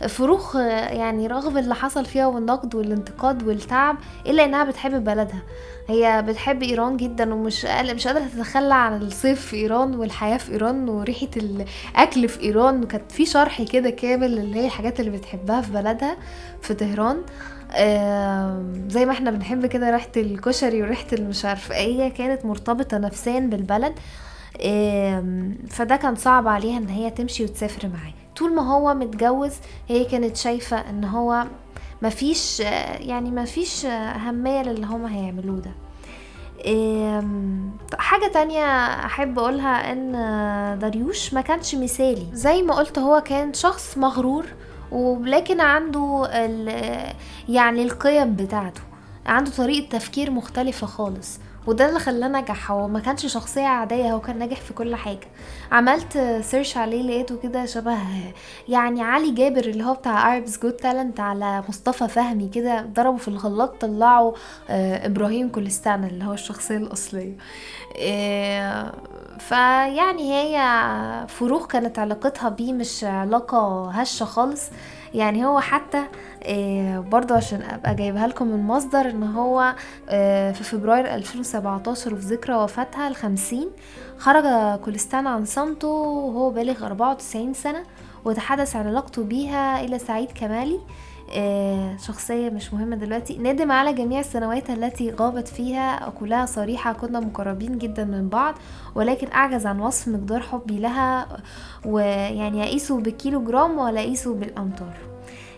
فروخ 0.07 0.55
يعني 0.55 1.27
رغم 1.27 1.57
اللي 1.57 1.75
حصل 1.75 2.05
فيها 2.05 2.27
والنقد 2.27 2.75
والانتقاد 2.75 3.47
والتعب 3.47 3.95
إلا 4.25 4.45
إنها 4.45 4.63
بتحب 4.63 5.03
بلدها. 5.03 5.41
هي 5.87 6.23
بتحب 6.27 6.63
إيران 6.63 6.97
جدا 6.97 7.33
ومش 7.33 7.65
مش 7.65 8.07
قادرة 8.07 8.25
تتخلى 8.35 8.73
عن 8.73 9.01
الصيف 9.01 9.41
في 9.45 9.55
إيران 9.55 9.95
والحياة 9.95 10.37
في 10.37 10.51
إيران 10.51 10.89
وريحة 10.89 11.27
الأكل 11.37 12.29
في 12.29 12.41
إيران. 12.41 12.83
وكانت 12.83 13.11
في 13.11 13.25
شرح 13.25 13.61
كده 13.61 13.89
كامل 13.89 14.37
اللي 14.39 14.59
هي 14.59 14.65
الحاجات 14.65 14.99
اللي 14.99 15.11
بتحبها 15.11 15.61
في 15.61 15.71
بلدها 15.71 16.17
في 16.61 16.73
طهران 16.73 17.17
زي 18.89 19.05
ما 19.05 19.11
إحنا 19.11 19.31
بنحب 19.31 19.65
كده 19.65 19.89
ريحة 19.89 20.09
الكشري 20.17 20.81
وريحة 20.83 21.05
المش 21.13 21.45
عارفة 21.45 21.75
إيه 21.75 22.09
كانت 22.09 22.45
مرتبطة 22.45 22.97
نفسيا 22.97 23.39
بالبلد. 23.39 23.93
فده 25.69 25.95
كان 25.95 26.15
صعب 26.15 26.47
عليها 26.47 26.77
إن 26.77 26.87
هي 26.89 27.09
تمشي 27.09 27.43
وتسافر 27.43 27.87
معاه 27.87 28.13
طول 28.35 28.55
ما 28.55 28.73
هو 28.73 28.93
متجوز 28.93 29.53
هي 29.87 30.05
كانت 30.05 30.37
شايفة 30.37 30.89
إن 30.89 31.03
هو 31.03 31.45
مفيش 32.01 32.59
يعني 32.99 33.31
مفيش 33.31 33.85
أهمية 33.85 34.61
للي 34.61 34.85
هما 34.85 35.15
هيعملوه 35.15 35.59
ده. 35.59 35.71
حاجة 37.99 38.27
تانية 38.33 38.65
أحب 39.05 39.39
أقولها 39.39 39.91
إن 39.91 40.11
داريوش 40.79 41.33
ما 41.33 41.41
كانش 41.41 41.75
مثالي. 41.75 42.27
زي 42.33 42.61
ما 42.61 42.73
قلت 42.75 42.99
هو 42.99 43.21
كان 43.21 43.53
شخص 43.53 43.97
مغرور 43.97 44.45
ولكن 44.91 45.61
عنده 45.61 46.27
يعني 47.49 47.83
القيم 47.83 48.35
بتاعته 48.35 48.81
عنده 49.25 49.51
طريقة 49.51 49.89
تفكير 49.89 50.31
مختلفة 50.31 50.87
خالص. 50.87 51.39
وده 51.67 51.89
اللي 51.89 51.99
خلاه 51.99 52.27
نجح. 52.27 52.71
هو 52.71 52.87
ما 52.87 52.99
كانش 52.99 53.25
شخصية 53.25 53.65
عادية 53.67 54.13
هو 54.13 54.19
كان 54.21 54.39
ناجح 54.39 54.61
في 54.61 54.73
كل 54.73 54.95
حاجة. 54.95 55.27
عملت 55.71 56.17
search 56.41 56.77
عليه 56.77 57.01
لقيته 57.01 57.37
كده 57.43 57.65
شبه 57.65 57.97
يعني 58.69 59.01
علي 59.03 59.31
جابر 59.31 59.59
اللي 59.65 59.83
هو 59.83 59.93
بتاع 59.93 60.35
Arabs 60.35 60.59
Got 60.59 60.73
Talent 60.73 61.19
على 61.19 61.63
مصطفى 61.69 62.07
فهمي 62.07 62.47
كده 62.49 62.81
ضربوا 62.81 63.17
في 63.17 63.27
الخلاط 63.27 63.81
طلعوا 63.81 64.33
آه، 64.69 65.05
إبراهيم 65.05 65.49
كولستان 65.49 66.03
اللي 66.03 66.25
هو 66.25 66.33
الشخصية 66.33 66.77
الأصلية. 66.77 67.37
آه، 68.01 68.93
فيعني 69.39 70.33
هي 70.33 70.57
فروخ 71.27 71.67
كانت 71.67 71.99
علاقتها 71.99 72.49
بيه 72.49 72.73
مش 72.73 73.03
علاقة 73.03 73.91
هشة 73.91 74.23
خالص. 74.25 74.63
يعني 75.13 75.45
هو 75.45 75.59
حتى 75.59 76.03
آه، 76.43 76.99
برضه 76.99 77.35
عشان 77.35 77.61
أبقى 77.61 77.95
جايبها 77.95 78.27
لكم 78.27 78.47
من 78.47 78.67
مصدر 78.67 79.09
إن 79.09 79.23
هو 79.23 79.75
آه، 80.09 80.51
في 80.51 80.63
فبراير 80.63 81.15
2017 81.15 82.13
وفي 82.13 82.25
ذكرى 82.25 82.55
وفاتها 82.55 83.07
الخمسين 83.07 83.69
خرج 84.17 84.43
كولستان 84.79 85.27
عن 85.27 85.45
صمته 85.45 85.87
وهو 85.87 86.49
بالغ 86.49 86.85
94 86.85 87.53
سنة 87.53 87.83
وتحدث 88.25 88.75
عن 88.75 88.87
علاقته 88.87 89.23
بيها 89.23 89.81
إلى 89.81 89.99
سعيد 89.99 90.31
كمالي. 90.31 90.79
شخصية 92.05 92.49
مش 92.49 92.73
مهمة 92.73 92.95
دلوقتي. 92.95 93.37
ندم 93.37 93.71
على 93.71 93.93
جميع 93.93 94.19
السنوات 94.19 94.69
التي 94.69 95.11
غابت 95.11 95.47
فيها 95.47 96.09
كلها 96.19 96.45
صريحة 96.45 96.93
كنا 96.93 97.19
مقربين 97.19 97.77
جدا 97.77 98.03
من 98.05 98.29
بعض 98.29 98.55
ولكن 98.95 99.27
أعجز 99.31 99.65
عن 99.65 99.79
وصف 99.79 100.07
مقدار 100.07 100.39
حبي 100.41 100.79
لها 100.79 101.27
ويعني 101.85 102.63
أقيسه 102.63 102.99
بالكيلو 102.99 103.41
جرام 103.43 103.77
ولا 103.77 103.99
أقيسه 104.01 104.33
بالأمتار. 104.33 104.93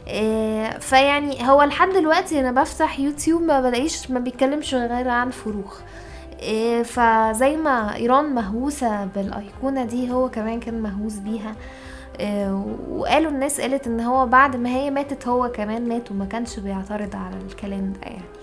آه، 0.08 0.69
فيعني 0.77 1.49
هو 1.49 1.63
لحد 1.63 1.89
دلوقتي 1.89 2.39
أنا 2.39 2.62
بفتح 2.62 2.99
يوتيوب 2.99 3.41
ما 3.41 3.62
بلاقيش 3.62 4.12
ما 4.12 4.19
بيتكلمش 4.19 4.73
غير 4.75 5.08
عن 5.10 5.29
فروخ. 5.29 5.79
آه، 6.43 6.82
فزي 6.82 7.58
ما 7.58 7.95
إيران 7.95 8.25
مهووسة 8.36 9.05
بالأيقونة 9.05 9.86
دي 9.86 10.12
هو 10.12 10.29
كمان 10.29 10.60
كان 10.60 10.82
مهووس 10.82 11.13
بيها. 11.15 11.49
آه، 11.49 11.55
وقالوا 12.89 13.32
الناس 13.32 13.62
قالت 13.62 13.88
إن 13.88 13.99
هو 13.99 14.25
بعد 14.27 14.55
ما 14.55 14.69
هي 14.69 14.91
ماتت 14.91 15.27
هو 15.27 15.51
كمان 15.51 15.89
مات 15.89 16.12
وما 16.12 16.25
كانش 16.25 16.60
بيعترض 16.60 17.15
على 17.15 17.36
الكلام 17.49 17.93
ده 17.93 17.99
يعني. 18.08 18.17
آه، 18.17 18.38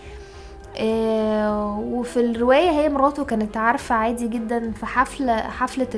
وفي 1.79 2.21
الرواية 2.21 2.71
هي 2.71 2.89
مراته 2.89 3.25
كانت 3.25 3.57
عارفة 3.57 3.95
عادي 3.95 4.29
جدا 4.29 4.71
في 4.73 4.87
حفلة 4.87 5.37
حفلة 5.37 5.89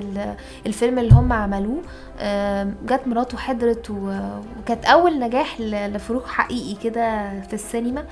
الفيلم 0.66 0.98
اللي 0.98 1.14
هم 1.14 1.32
عملوه. 1.32 1.82
آه، 2.20 2.68
جت 2.86 3.00
مراته 3.06 3.38
حضرت 3.38 3.90
وكانت 3.90 4.84
أول 4.84 5.18
نجاح 5.18 5.60
لفروخ 5.60 6.26
حقيقي 6.28 6.74
كده 6.82 7.40
في 7.40 7.54
السينما. 7.54 8.04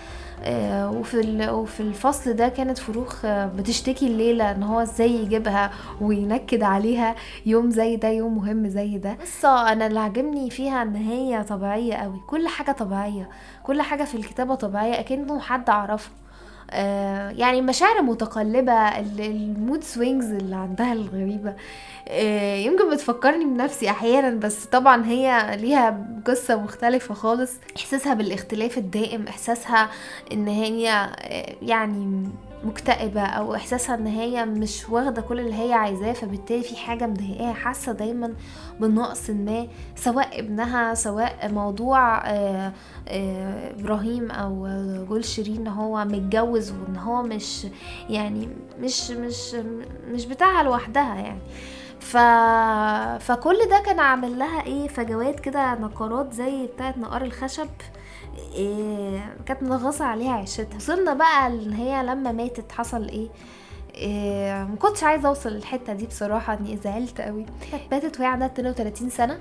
آه، 0.44 0.90
وفي 0.90 1.48
وفي 1.50 1.80
الفصل 1.80 2.32
ده 2.32 2.48
كانت 2.48 2.78
فروخ 2.78 3.26
بتشتكي 3.26 4.06
الليلة 4.06 4.50
إن 4.50 4.62
هو 4.62 4.80
إزاي 4.82 5.10
يجيبها 5.14 5.70
وينكد 6.00 6.62
عليها 6.62 7.14
يوم 7.46 7.70
زي 7.70 7.96
ده 7.96 8.08
يوم 8.08 8.36
مهم 8.36 8.68
زي 8.68 8.98
ده. 8.98 9.16
قصة 9.22 9.72
أنا 9.72 9.86
اللي 9.86 10.00
عجبني 10.00 10.50
فيها 10.50 10.82
إن 10.82 10.96
هي 10.96 11.44
طبيعية 11.44 11.94
قوي 11.94 12.20
كل 12.26 12.48
حاجة 12.48 12.72
طبيعية 12.72 13.28
كل 13.62 13.82
حاجة 13.82 14.04
في 14.04 14.14
الكتابة 14.14 14.54
طبيعية 14.54 15.00
أكنه 15.00 15.40
حد 15.40 15.70
اعرفه 15.70 16.10
آه، 16.10 16.25
يعني 17.38 17.60
مشاعر 17.62 18.02
متقلبة 18.02 18.72
ال 18.98 19.15
mood 19.15 19.84
swings 19.84 20.30
اللي 20.30 20.56
عندها 20.56 20.92
الغريبة. 20.92 21.54
آه، 22.08 22.56
يمكن 22.56 22.90
بتفكرني 22.94 23.44
بنفسي 23.44 23.90
أحيانا 23.90 24.30
بس 24.30 24.64
طبعا 24.64 25.06
هي 25.06 25.56
ليها 25.60 26.06
قصة 26.26 26.56
مختلفة 26.62 27.14
خالص. 27.14 27.52
إحساسها 27.76 28.14
بالإختلاف 28.14 28.78
الدائم 28.78 29.26
إحساسها 29.28 29.90
إن 30.32 30.48
هي 30.48 30.90
آه، 30.90 31.56
يعني 31.62 32.28
مكتئبة 32.64 33.20
أو 33.22 33.54
إحساسها 33.54 33.94
إن 33.94 34.06
هي 34.06 34.46
مش 34.46 34.88
واخدة 34.88 35.22
كل 35.22 35.40
اللي 35.40 35.54
هي 35.54 35.72
عايزاه 35.72 36.12
فبالتالي 36.12 36.62
في 36.62 36.76
حاجة 36.76 37.06
مضايقاها 37.06 37.52
حاسة 37.52 37.92
دايما 37.92 38.34
بنقص 38.80 39.30
ما 39.30 39.66
سواء 39.96 40.40
ابنها 40.40 40.94
سواء 40.94 41.52
موضوع 41.52 42.18
آه، 42.18 42.72
آه، 43.08 43.70
إبراهيم 43.80 44.30
أو 44.30 44.68
جول 45.08 45.24
شيرين 45.24 45.68
هو 45.68 46.04
متجوز 46.04 46.72
وإن 46.72 46.96
هو 46.96 47.22
مش 47.22 47.66
يعني 48.10 48.48
مش 48.80 49.10
مش 49.10 49.54
مش 50.08 50.26
بتاعها 50.26 50.62
لوحدها 50.62 51.14
يعني. 51.14 51.40
ف... 52.00 52.16
فكل 53.24 53.56
ده 53.70 53.82
كان 53.86 54.00
عامل 54.00 54.38
لها 54.38 54.66
إيه؟ 54.66 54.88
فجوات 54.88 55.40
كده 55.40 55.74
نقرات 55.74 56.32
زي 56.32 56.66
بتاعت 56.66 56.98
نقار 56.98 57.22
الخشب. 57.24 57.68
إيه 58.54 59.36
كانت 59.46 59.62
منغصة 59.62 60.04
عليها 60.04 60.32
عيشتها. 60.32 60.76
وصلنا 60.76 61.14
بقى 61.14 61.46
إن 61.46 61.72
هي 61.72 62.02
لما 62.02 62.32
ماتت 62.32 62.72
حصل 62.72 63.08
إيه؟ 63.08 63.28
إيه 63.94 64.64
ما 64.64 64.76
كنتش 64.76 65.04
عايزة 65.04 65.28
أوصل 65.28 65.50
للحتة 65.50 65.92
دي 65.92 66.06
بصراحة 66.06 66.54
إني 66.54 66.76
زعلت 66.76 67.20
قوي. 67.20 67.46
ماتت 67.92 68.18
وهي 68.20 68.28
عندها 68.28 68.46
32 68.46 69.10
سنة. 69.10 69.38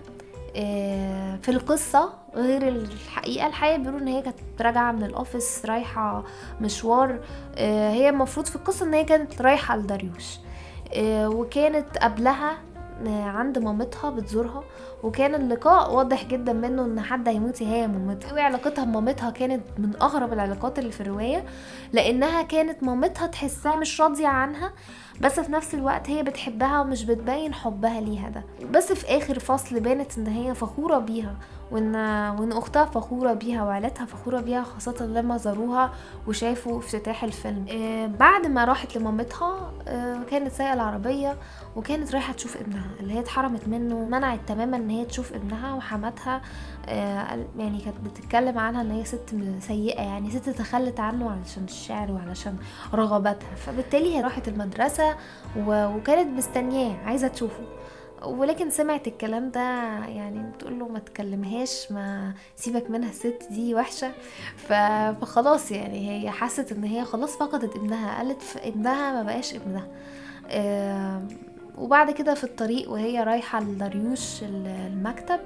إيه 0.55 1.39
في 1.41 1.49
القصة 1.49 2.13
غير 2.35 2.67
الحقيقة 2.67 3.47
الحقيقة 3.47 3.77
بيقولوا 3.77 3.99
إن 3.99 4.07
هي 4.07 4.21
كانت 4.21 4.37
راجعة 4.61 4.91
من 4.91 5.03
الأوفيس 5.03 5.65
رايحة 5.65 6.23
مشوار. 6.61 7.19
إيه 7.57 7.89
هي 7.89 8.09
المفروض 8.09 8.45
في 8.45 8.55
القصة 8.55 8.85
إن 8.85 8.93
هي 8.93 9.03
كانت 9.03 9.41
رايحة 9.41 9.77
لداريوش. 9.77 10.37
إيه 10.93 11.27
وكانت 11.27 11.97
قبلها 11.97 12.57
عند 13.07 13.57
مامتها 13.59 14.09
بتزورها 14.09 14.63
وكان 15.03 15.35
اللقاء 15.35 15.93
واضح 15.93 16.25
جدا 16.25 16.53
منه 16.53 16.85
إن 16.85 16.99
حد 17.01 17.27
هيموت 17.29 17.63
هي 17.63 17.87
مامتها. 17.87 18.33
وعلاقتها 18.33 18.83
بمامتها 18.85 19.29
كانت 19.29 19.61
من 19.77 19.91
أغرب 20.01 20.33
العلاقات 20.33 20.79
اللي 20.79 20.91
في 20.91 21.01
الرواية 21.01 21.43
لأنها 21.93 22.41
كانت 22.41 22.83
مامتها 22.83 23.27
تحسها 23.27 23.75
مش 23.75 24.01
راضية 24.01 24.27
عنها 24.27 24.71
بس 25.21 25.39
في 25.39 25.51
نفس 25.51 25.73
الوقت 25.73 26.09
هي 26.09 26.23
بتحبها 26.23 26.81
ومش 26.81 27.03
بتبين 27.05 27.53
حبها 27.53 28.01
ليها 28.01 28.29
ده. 28.29 28.43
بس 28.71 28.91
في 28.91 29.17
آخر 29.17 29.39
فصل 29.39 29.79
بانت 29.79 30.17
إن 30.17 30.27
هي 30.27 30.55
فخورة 30.55 30.97
بيها 30.97 31.35
وإن 31.71 31.95
وإن 32.39 32.51
أختها 32.51 32.85
فخورة 32.85 33.33
بيها 33.33 33.63
وعيلتها 33.63 34.05
فخورة 34.05 34.39
بيها 34.41 34.63
خاصة 34.63 35.05
لما 35.05 35.37
زاروها 35.37 35.91
وشافوا 36.27 36.79
افتتاح 36.79 37.23
الفيلم. 37.23 37.65
آه 37.69 38.05
بعد 38.07 38.45
ما 38.47 38.65
راحت 38.65 38.97
لمامتها 38.97 39.71
آه 39.87 40.23
كانت 40.31 40.51
سايقة 40.51 40.73
العربية 40.73 41.37
وكانت 41.75 42.13
رايحة 42.13 42.33
تشوف 42.33 42.57
ابنها 42.57 42.87
اللي 42.99 43.13
هي 43.13 43.19
اتحرمت 43.19 43.67
منه 43.67 44.05
منعت 44.05 44.39
تماما 44.47 44.77
إن 44.77 44.89
هي 44.89 45.05
تشوف 45.05 45.33
ابنها 45.33 45.73
وحماتها. 45.73 46.41
آه 46.85 47.45
يعني 47.57 47.81
كانت 47.81 47.97
بتتكلم 48.05 48.57
عنها 48.59 48.81
إن 48.81 48.91
هي 48.91 49.05
ست 49.05 49.35
سيئة 49.59 50.01
يعني 50.01 50.31
ست 50.31 50.49
تخلت 50.49 50.99
عنه 50.99 51.31
علشان 51.31 51.63
الشعر 51.63 52.11
وعلشان 52.11 52.57
رغباتها. 52.93 53.55
فبالتالي 53.55 54.15
هي 54.15 54.21
راحت 54.21 54.47
المدرسة 54.47 55.15
وكانت 55.67 56.37
مستنياه 56.37 56.95
عايزة 57.05 57.27
تشوفه. 57.27 57.63
ولكن 58.25 58.69
سمعت 58.69 59.07
الكلام 59.07 59.51
ده 59.51 59.61
يعني 60.05 60.51
بتقول 60.51 60.79
له 60.79 60.87
ما 60.87 60.99
تكلمهاش 60.99 61.91
ما 61.91 62.33
سيبك 62.55 62.89
منها 62.89 63.09
الست 63.09 63.47
دي 63.51 63.75
وحشة. 63.75 64.11
فخلاص 64.57 65.71
يعني 65.71 66.09
هي 66.09 66.31
حست 66.31 66.71
إن 66.71 66.83
هي 66.83 67.05
خلاص 67.05 67.37
فقدت 67.37 67.75
ابنها 67.75 68.17
قالت 68.17 68.41
ابنها 68.57 69.11
ما 69.11 69.23
بقاش 69.23 69.55
ابنها. 69.55 69.87
آه 70.49 71.21
وبعد 71.77 72.11
كده 72.11 72.33
في 72.33 72.43
الطريق 72.43 72.91
وهي 72.91 73.23
رايحة 73.23 73.59
لداريوش 73.59 74.43
المكتب 74.43 75.39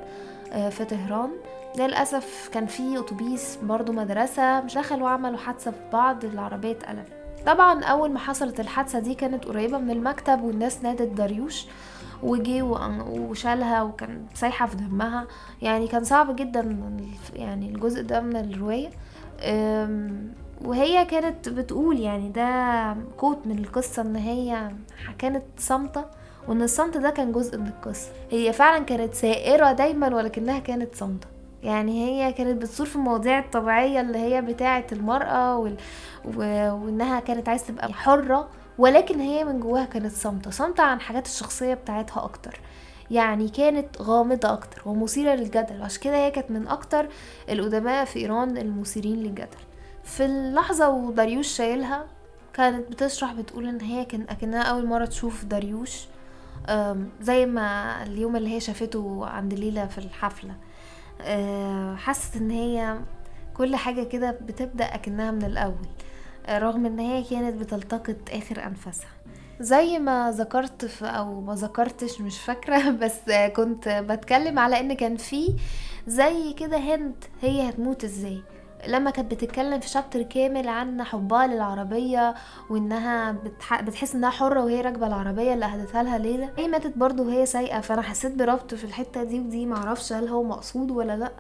آه 0.51 0.69
في 0.69 0.85
طهران. 0.85 1.29
للأسف 1.77 2.49
كان 2.53 2.65
في 2.65 2.99
أتوبيس 2.99 3.57
برضو 3.63 3.91
مدرسة 3.91 4.59
دخلوا 4.59 5.03
وعملوا 5.03 5.37
حادثة 5.37 5.71
في 5.71 5.77
بعض 5.93 6.25
العربية 6.25 6.71
اتقلبت. 6.71 7.13
طبعا 7.45 7.83
أول 7.83 8.11
ما 8.11 8.19
حصلت 8.19 8.59
الحادثة 8.59 8.99
دي 8.99 9.13
كانت 9.13 9.45
قريبة 9.45 9.77
من 9.77 9.91
المكتب 9.91 10.43
والناس 10.43 10.83
نادت 10.83 11.07
داريوش 11.17 11.65
وجي 12.23 12.61
وشالها 12.61 13.81
وكان 13.83 14.25
سايحة 14.33 14.65
في 14.65 14.75
دمها. 14.75 15.27
يعني 15.61 15.87
كان 15.87 16.03
صعب 16.03 16.35
جدا 16.35 16.77
يعني 17.35 17.69
الجزء 17.69 18.01
ده 18.01 18.21
من 18.21 18.35
الرواية. 18.35 18.89
وهي 20.65 21.05
كانت 21.05 21.49
بتقول 21.49 21.99
يعني 21.99 22.29
ده 22.29 22.95
كوت 23.17 23.37
من 23.45 23.59
القصة 23.59 24.01
إن 24.01 24.15
هي 24.15 24.71
كانت 25.17 25.43
صامتة. 25.57 26.05
وإن 26.49 26.62
الصمت 26.62 26.97
ده 26.97 27.09
كان 27.09 27.31
جزء 27.31 27.57
من 27.57 27.67
القصة. 27.67 28.07
هي 28.31 28.53
فعلا 28.53 28.83
كانت 28.85 29.13
سائرة 29.13 29.71
دايما 29.71 30.15
ولكنها 30.15 30.59
كانت 30.59 30.95
صامتة 30.95 31.27
يعني 31.63 32.05
هي 32.05 32.33
كانت 32.33 32.62
بتصور 32.62 32.88
في 32.88 32.95
المواضيع 32.95 33.39
الطبيعية 33.39 34.01
اللي 34.01 34.17
هي 34.17 34.41
بتاعة 34.41 34.85
المرأة 34.91 35.57
وال... 35.57 35.77
و... 36.25 36.39
وإنها 36.71 37.19
كانت 37.19 37.49
عايزة 37.49 37.65
تبقى 37.65 37.93
حرة 37.93 38.49
ولكن 38.77 39.19
هي 39.19 39.43
من 39.43 39.59
جواها 39.59 39.85
كانت 39.85 40.12
صامتة 40.12 40.51
صامتة 40.51 40.83
عن 40.83 40.99
حاجات 41.01 41.25
الشخصية 41.25 41.73
بتاعتها 41.73 42.23
أكتر. 42.23 42.59
يعني 43.12 43.49
كانت 43.49 44.01
غامضة 44.01 44.53
أكتر 44.53 44.81
ومثيرة 44.85 45.35
للجدل. 45.35 45.81
عشان 45.81 46.01
كده 46.01 46.15
هي 46.15 46.31
كانت 46.31 46.51
من 46.51 46.67
أكتر 46.67 47.07
الأدباء 47.49 48.05
في 48.05 48.19
إيران 48.19 48.57
المثيرين 48.57 49.15
للجدل. 49.23 49.57
في 50.03 50.25
اللحظة 50.25 50.89
وداريوش 50.89 51.47
شايلها 51.47 52.05
كانت 52.53 52.91
بتشرح 52.91 53.33
بتقول 53.33 53.67
إن 53.67 53.81
هي 53.81 54.05
كان 54.05 54.25
أكنها 54.29 54.62
أول 54.62 54.85
مرة 54.85 55.05
تشوف 55.05 55.45
داريوش. 55.45 56.05
زي 57.21 57.45
ما 57.45 58.03
اليوم 58.03 58.36
اللي 58.36 58.49
هي 58.55 58.60
شافته 58.60 59.25
عند 59.27 59.53
ليلى 59.53 59.88
في 59.89 59.97
الحفلة. 59.97 60.55
حست 61.97 62.36
إن 62.36 62.51
هي 62.51 62.99
كل 63.53 63.75
حاجة 63.75 64.03
كده 64.03 64.32
بتبدأ 64.32 64.86
أكنها 64.86 65.32
من 65.32 65.43
الأول 65.43 65.88
رغم 66.49 66.86
إن 66.86 66.99
هي 66.99 67.23
كانت 67.23 67.55
بتلتقط 67.62 68.15
آخر 68.32 68.63
أنفاسها. 68.65 69.10
زي 69.60 69.99
ما 69.99 70.32
ذكرت 70.32 71.03
أو 71.03 71.41
ما 71.41 71.55
ذكرتش 71.55 72.21
مش 72.21 72.39
فاكرة 72.41 72.89
بس 73.01 73.19
كنت 73.55 73.89
بتكلم 73.89 74.60
على 74.60 74.79
إن 74.79 74.93
كان 74.93 75.17
في 75.17 75.55
زي 76.08 76.53
كده 76.53 76.77
هند 76.77 77.15
هي 77.41 77.69
هتموت 77.69 78.03
إزاي. 78.03 78.41
لما 78.87 79.11
كانت 79.11 79.31
بتتكلم 79.31 79.79
في 79.79 79.87
شابتر 79.89 80.21
كامل 80.21 80.67
عن 80.67 81.03
حبها 81.03 81.47
للعربية 81.47 82.35
وإنها 82.69 83.31
بتح... 83.31 83.81
بتحس 83.81 84.15
إنها 84.15 84.29
حرة 84.29 84.63
وهي 84.63 84.81
راكبة 84.81 85.07
العربية 85.07 85.53
اللي 85.53 85.65
اهدتها 85.65 86.03
لها 86.03 86.17
ليلى 86.17 86.49
هي 86.57 86.67
ماتت 86.67 86.97
برضه 86.97 87.23
وهي 87.23 87.45
سايقة 87.45 87.81
فأنا 87.81 88.01
حسيت 88.01 88.35
بربط 88.35 88.73
في 88.73 88.83
الحتة 88.83 89.23
دي 89.23 89.39
ودي 89.39 89.65
معرفش 89.65 90.13
هل 90.13 90.27
هو 90.27 90.43
مقصود 90.43 90.91
ولا 90.91 91.17
لأ 91.17 91.31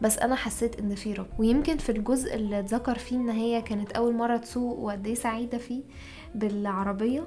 بس 0.00 0.18
أنا 0.18 0.34
حسيت 0.34 0.78
إن 0.78 0.94
في 0.94 1.12
ربط. 1.12 1.28
ويمكن 1.38 1.76
في 1.76 1.92
الجزء 1.92 2.34
اللي 2.34 2.58
اتذكر 2.58 2.98
فيه 2.98 3.16
إن 3.16 3.28
هي 3.30 3.62
كانت 3.62 3.92
أول 3.92 4.14
مرة 4.14 4.36
تسوق 4.36 4.78
وقد 4.78 5.06
إيه 5.06 5.14
سعيدة 5.14 5.58
فيه 5.58 5.82
بالعربية 6.34 7.26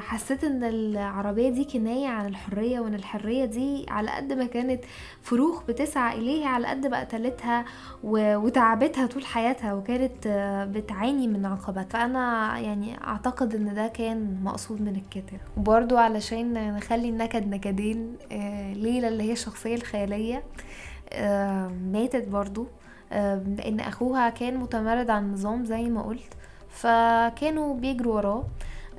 حسيت 0.00 0.44
إن 0.44 0.64
العربية 0.64 1.48
دي 1.50 1.64
كناية 1.64 2.08
عن 2.08 2.26
الحرية 2.26 2.80
وإن 2.80 2.94
الحرية 2.94 3.44
دي 3.44 3.86
على 3.88 4.10
قد 4.10 4.32
ما 4.32 4.46
كانت 4.46 4.84
فروخ 5.22 5.62
بتسعى 5.68 6.18
اليه 6.18 6.46
على 6.46 6.66
قد 6.66 6.86
ما 6.86 7.00
قتلتها 7.00 7.64
وتعبتها 8.04 9.06
طول 9.06 9.24
حياتها 9.24 9.74
وكانت 9.74 10.26
آه، 10.26 10.64
بتعاني 10.64 11.26
من 11.28 11.46
عقبات. 11.46 11.92
فأنا 11.92 12.58
يعني 12.58 13.04
أعتقد 13.04 13.54
إن 13.54 13.74
ده 13.74 13.86
كان 13.86 14.40
مقصود 14.44 14.80
من 14.80 14.96
الكاتب. 14.96 15.38
وبرضو 15.56 15.96
علشان 15.96 16.74
نخلي 16.76 17.08
النكد 17.08 17.48
نكدين 17.48 18.16
آه، 18.32 18.72
ليلى 18.72 19.08
اللي 19.08 19.22
هي 19.22 19.32
الشخصية 19.32 19.74
الخيالية 19.74 20.42
ماتت 21.92 22.28
برضو 22.28 22.66
لأن 23.10 23.80
أخوها 23.80 24.30
كان 24.30 24.56
متمرد 24.56 25.10
على 25.10 25.24
النظام 25.24 25.64
زي 25.64 25.82
ما 25.82 26.02
قلت 26.02 26.32
فكانوا 26.70 27.74
بيجروا 27.74 28.14
وراه. 28.14 28.44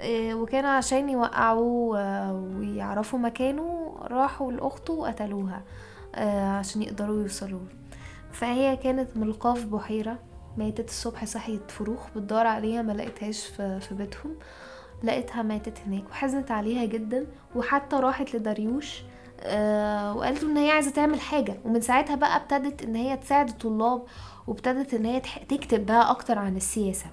آه، 0.04 0.34
وكانوا 0.34 0.70
عشان 0.70 1.10
يوقعوه 1.10 2.00
آه، 2.00 2.34
ويعرفوا 2.58 3.20
مكانه 3.20 3.96
راحوا 4.02 4.52
لأخته 4.52 4.94
وقتلوها 4.94 5.64
آه، 6.16 6.48
عشان 6.50 6.82
يقدروا 6.82 7.22
يوصلوا 7.22 7.60
فهي 8.32 8.78
كانت 8.78 9.18
ملقاه 9.18 9.54
في 9.54 9.66
بحيرة 9.66 10.20
ماتت 10.58 10.90
الصبح 10.90 11.26
صحيت 11.26 11.72
فروخ 11.72 12.00
بتدور 12.16 12.48
عليها 12.48 12.82
ما 12.82 12.92
لقيتهاش 12.92 13.46
في 13.58 13.88
بيتهم. 13.92 14.36
لقيتها 15.04 15.42
ماتت 15.42 15.78
هناك 15.88 16.04
وحزنت 16.10 16.52
عليها 16.52 16.86
جدا 16.86 17.28
وحتى 17.56 17.96
راحت 17.96 18.36
لداريوش 18.36 19.02
وقالت 20.16 20.44
إن 20.44 20.58
هي 20.58 20.72
عايزة 20.72 20.92
تعمل 20.92 21.20
حاجة. 21.22 21.60
ومن 21.66 21.82
ساعتها 21.82 22.16
بقى 22.16 22.36
ابتدت 22.36 22.82
إن 22.84 22.96
هي 22.96 23.18
تساعد 23.18 23.50
الطلاب 23.50 24.04
وابتدت 24.48 24.94
إن 24.94 25.06
هي 25.06 25.20
تكتب 25.50 25.86
بقى 25.86 26.12
أكتر 26.12 26.38
عن 26.40 26.56
السياسة. 26.56 27.06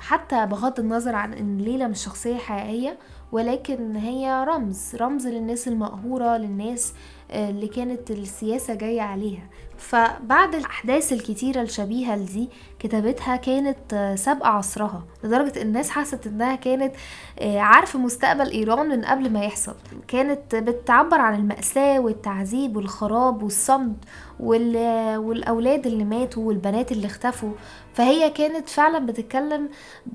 حتى 0.00 0.46
بغض 0.46 0.80
النظر 0.80 1.14
عن 1.14 1.32
إن 1.34 1.58
ليلى 1.58 1.88
مش 1.88 2.04
شخصية 2.04 2.36
حقيقية 2.36 2.98
ولكن 3.32 3.96
هي 3.96 4.44
رمز 4.48 4.96
رمز 4.96 5.26
للناس 5.26 5.68
المقهورة 5.68 6.36
للناس 6.36 6.94
آه، 7.30 7.50
اللي 7.50 7.68
كانت 7.68 8.10
السياسة 8.10 8.74
جاية 8.74 9.02
عليها. 9.02 9.42
فبعد 9.78 10.54
الأحداث 10.54 11.12
الكتيرة 11.12 11.62
الشبيهة 11.62 12.16
لدي 12.16 12.48
كتابتها 12.78 13.36
كانت 13.36 14.14
سابقة 14.18 14.48
عصرها 14.48 15.04
لدرجة 15.24 15.62
الناس 15.62 15.90
حست 15.90 16.26
إنها 16.26 16.54
كانت 16.56 16.94
آه، 17.38 17.58
عارفة 17.58 17.98
مستقبل 17.98 18.50
إيران 18.50 18.88
من 18.88 19.04
قبل 19.04 19.30
ما 19.32 19.44
يحصل. 19.44 19.74
كانت 20.08 20.54
بتعبر 20.54 21.20
عن 21.20 21.34
المأساة 21.34 22.00
والتعذيب 22.00 22.76
والخراب 22.76 23.42
والصمت 23.42 23.96
والأولاد 24.40 25.86
اللي 25.86 26.04
ماتوا 26.04 26.42
والبنات 26.42 26.92
اللي 26.92 27.06
اختفوا. 27.06 27.52
فهي 27.94 28.30
كانت 28.30 28.68
فعلا 28.68 29.06
بتتكلم 29.06 29.68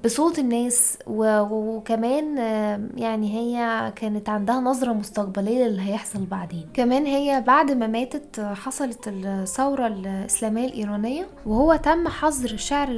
بصوت 0.03 0.39
الناس 0.39 0.97
وكمان 1.07 2.37
يعني 2.97 3.33
هي 3.33 3.93
كانت 3.95 4.29
عندها 4.29 4.59
نظرة 4.59 4.93
مستقبلية 4.93 5.65
للي 5.65 5.81
هيحصل 5.81 6.25
بعدين. 6.25 6.67
كمان 6.73 7.05
هي 7.05 7.43
بعد 7.47 7.71
ما 7.71 7.87
ماتت 7.87 8.39
حصلت 8.39 9.07
الثورة 9.07 9.87
الإسلامية 9.87 10.65
الإيرانية 10.67 11.27
وهو 11.45 11.75
تم 11.75 12.07
حظر 12.07 12.57
شعر 12.57 12.89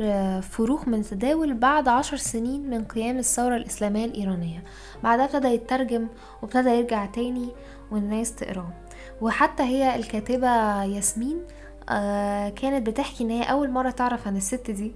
فروخ 0.42 0.88
من 0.88 1.02
تداول 1.02 1.54
بعد 1.54 1.88
عشر 1.88 2.18
سنين 2.18 2.70
من 2.70 2.84
قيام 2.84 3.18
الثورة 3.18 3.56
الإسلامية 3.56 4.06
الإيرانية. 4.06 4.64
بعدها 5.04 5.26
ابتدى 5.26 5.48
يترجم 5.48 6.08
وابتدى 6.42 6.70
يرجع 6.70 7.06
تاني 7.06 7.50
والناس 7.92 8.36
تقراه. 8.36 8.81
وحتى 9.22 9.64
هي 9.64 9.96
الكاتبة 9.96 10.84
ياسمين 10.84 11.38
آه 11.90 12.50
كانت 12.50 12.88
بتحكي 12.90 13.24
إن 13.24 13.30
هي 13.30 13.44
أول 13.44 13.70
مرة 13.72 13.90
تعرف 13.90 14.28
عن 14.28 14.38
الست 14.38 14.72
دي. 14.72 14.92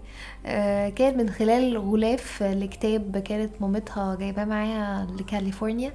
آه 0.45 0.89
كانت 0.89 1.17
من 1.17 1.29
خلال 1.29 1.77
غلاف 1.77 2.43
لكتاب 2.43 3.17
كانت 3.17 3.61
مامتها 3.61 4.15
جايباه 4.15 4.45
معاها 4.45 5.07
لكاليفورنيا 5.19 5.93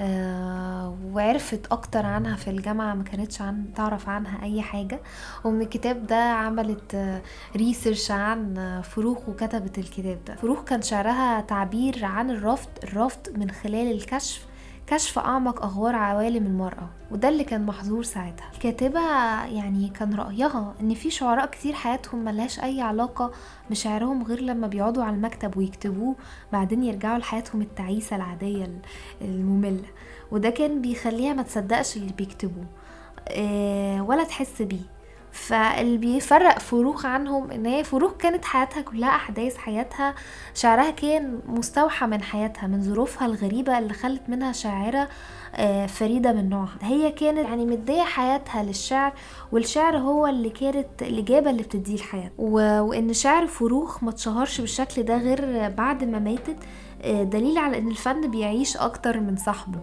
آه 0.00 0.96
وعرفت 1.12 1.66
أكتر 1.72 2.06
عنها 2.06 2.36
في 2.36 2.50
الجامعة 2.50 2.94
ما 2.94 3.02
كانتش 3.04 3.42
عن 3.42 3.64
تعرف 3.76 4.08
عنها 4.08 4.42
أي 4.44 4.62
حاجة. 4.62 5.00
ومن 5.44 5.60
الكتاب 5.62 6.06
ده 6.06 6.16
عملت 6.32 7.20
ريسيرش 7.56 8.10
عن 8.10 8.54
فروخ 8.84 9.28
وكتبت 9.28 9.78
الكتاب 9.78 10.18
ده. 10.26 10.34
فروخ 10.34 10.64
كان 10.64 10.82
شعرها 10.82 11.40
تعبير 11.40 12.04
عن 12.04 12.30
الرفض 12.30 12.68
الرفض 12.84 13.20
من 13.38 13.50
خلال 13.50 13.92
الكشف 13.92 14.46
كشف 14.90 15.18
أعمق 15.18 15.62
أغوار 15.64 15.96
عوالم 15.96 16.46
المرأة 16.46 16.88
وده 17.10 17.28
اللي 17.28 17.44
كان 17.44 17.66
محظور 17.66 18.02
ساعتها. 18.02 18.50
الكاتبة 18.54 19.00
يعني 19.44 19.88
كان 19.88 20.14
رأيها 20.14 20.74
إن 20.80 20.94
في 20.94 21.10
شعراء 21.10 21.46
كتير 21.46 21.72
حياتهم 21.74 22.24
ملهاش 22.24 22.60
أي 22.60 22.80
علاقة 22.80 23.32
بشعرهم 23.70 24.22
غير 24.22 24.40
لما 24.40 24.66
بيقعدوا 24.66 25.04
على 25.04 25.16
المكتب 25.16 25.56
ويكتبوه 25.56 26.16
بعدين 26.52 26.84
يرجعوا 26.84 27.18
لحياتهم 27.18 27.62
التعيسة 27.62 28.16
العادية 28.16 28.80
المملة. 29.22 29.88
وده 30.30 30.50
كان 30.50 30.82
بيخليها 30.82 31.32
ما 31.32 31.42
تصدقش 31.42 31.96
اللي 31.96 32.12
بيكتبوه. 32.12 32.66
آه، 33.28 34.02
ولا 34.02 34.24
تحس 34.24 34.62
بيه. 34.62 34.99
فاللي 35.32 35.98
بيفرق 35.98 36.58
فروخ 36.58 37.06
عنهم 37.06 37.50
إن 37.50 37.66
هي 37.66 37.84
فروخ 37.84 38.12
كانت 38.16 38.44
حياتها 38.44 38.80
كلها 38.82 39.08
أحداث 39.08 39.56
حياتها 39.56 40.14
شعرها 40.54 40.90
كان 40.90 41.40
مستوحى 41.46 42.06
من 42.06 42.22
حياتها 42.22 42.66
من 42.66 42.82
ظروفها 42.82 43.26
الغريبة 43.26 43.78
اللي 43.78 43.94
خلت 43.94 44.22
منها 44.28 44.52
شاعرة 44.52 45.08
آه، 45.54 45.86
فريدة 45.86 46.32
من 46.32 46.48
نوعها. 46.48 46.78
هي 46.82 47.10
كانت 47.10 47.38
يعني 47.38 47.64
مدية 47.66 48.02
حياتها 48.02 48.62
للشعر 48.62 49.12
والشعر 49.52 49.96
هو 49.98 50.26
اللي 50.26 50.50
كانت 50.50 50.86
الإجابة 51.02 51.50
اللي 51.50 51.62
بتديه 51.62 51.94
الحياة. 51.94 52.30
وإن 52.38 53.12
شعر 53.12 53.46
فروخ 53.46 54.04
ما 54.04 54.10
تشهرش 54.12 54.60
بالشكل 54.60 55.02
ده 55.02 55.16
غير 55.16 55.68
بعد 55.68 56.04
ما 56.04 56.18
ماتت 56.18 56.56
آه، 57.02 57.22
دليل 57.22 57.58
على 57.58 57.78
إن 57.78 57.88
الفن 57.88 58.30
بيعيش 58.30 58.76
أكتر 58.76 59.20
من 59.20 59.36
صاحبه. 59.36 59.80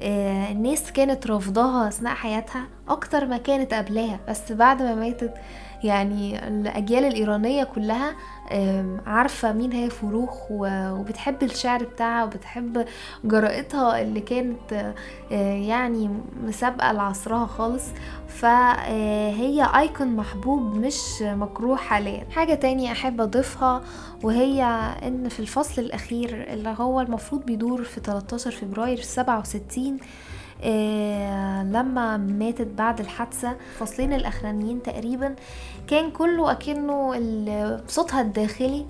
الناس 0.00 0.92
كانت 0.92 1.26
رافضاها 1.26 1.88
أثناء 1.88 2.14
حياتها 2.14 2.66
أكتر 2.88 3.26
ما 3.26 3.36
كانت 3.38 3.74
قبلها 3.74 4.20
بس 4.28 4.52
بعد 4.52 4.82
ما 4.82 4.94
ماتت 4.94 5.34
يعني 5.84 6.48
الأجيال 6.48 7.04
الإيرانية 7.04 7.64
كلها 7.64 8.16
عارفة 9.06 9.52
مين 9.52 9.72
هي 9.72 9.90
فروخ 9.90 10.36
وبتحب 10.50 11.42
الشعر 11.42 11.84
بتاعها 11.84 12.24
وبتحب 12.24 12.84
جرأتها 13.24 14.02
اللي 14.02 14.20
كانت 14.20 14.94
آه، 15.32 15.54
يعني 15.54 16.10
مسابقة 16.44 16.92
لعصرها 16.92 17.46
خالص. 17.46 17.84
فهي 18.28 19.68
ايكون 19.76 20.16
محبوب 20.16 20.74
مش 20.76 21.22
مكروه 21.22 21.76
حاليا. 21.76 22.24
حاجة 22.30 22.54
تانية 22.54 22.92
أحب 22.92 23.20
أضيفها 23.20 23.82
وهي 24.22 24.62
إن 25.02 25.28
في 25.28 25.40
الفصل 25.40 25.82
الأخير 25.82 26.52
اللي 26.52 26.74
هو 26.78 27.00
المفروض 27.00 27.44
بيدور 27.46 27.82
في 27.82 28.00
13 28.00 28.50
فبراير 28.50 29.00
67 29.00 29.86
آه 29.86 30.25
لما 31.72 32.16
ماتت 32.16 32.66
بعد 32.66 33.00
الحادثة 33.00 33.56
فصلين 33.78 34.12
الأخرانيين 34.12 34.82
تقريبا. 34.82 35.34
كان 35.86 36.10
كله 36.10 36.52
أكنه 36.52 37.12
صوتها 37.88 38.20
الداخلي 38.20 38.86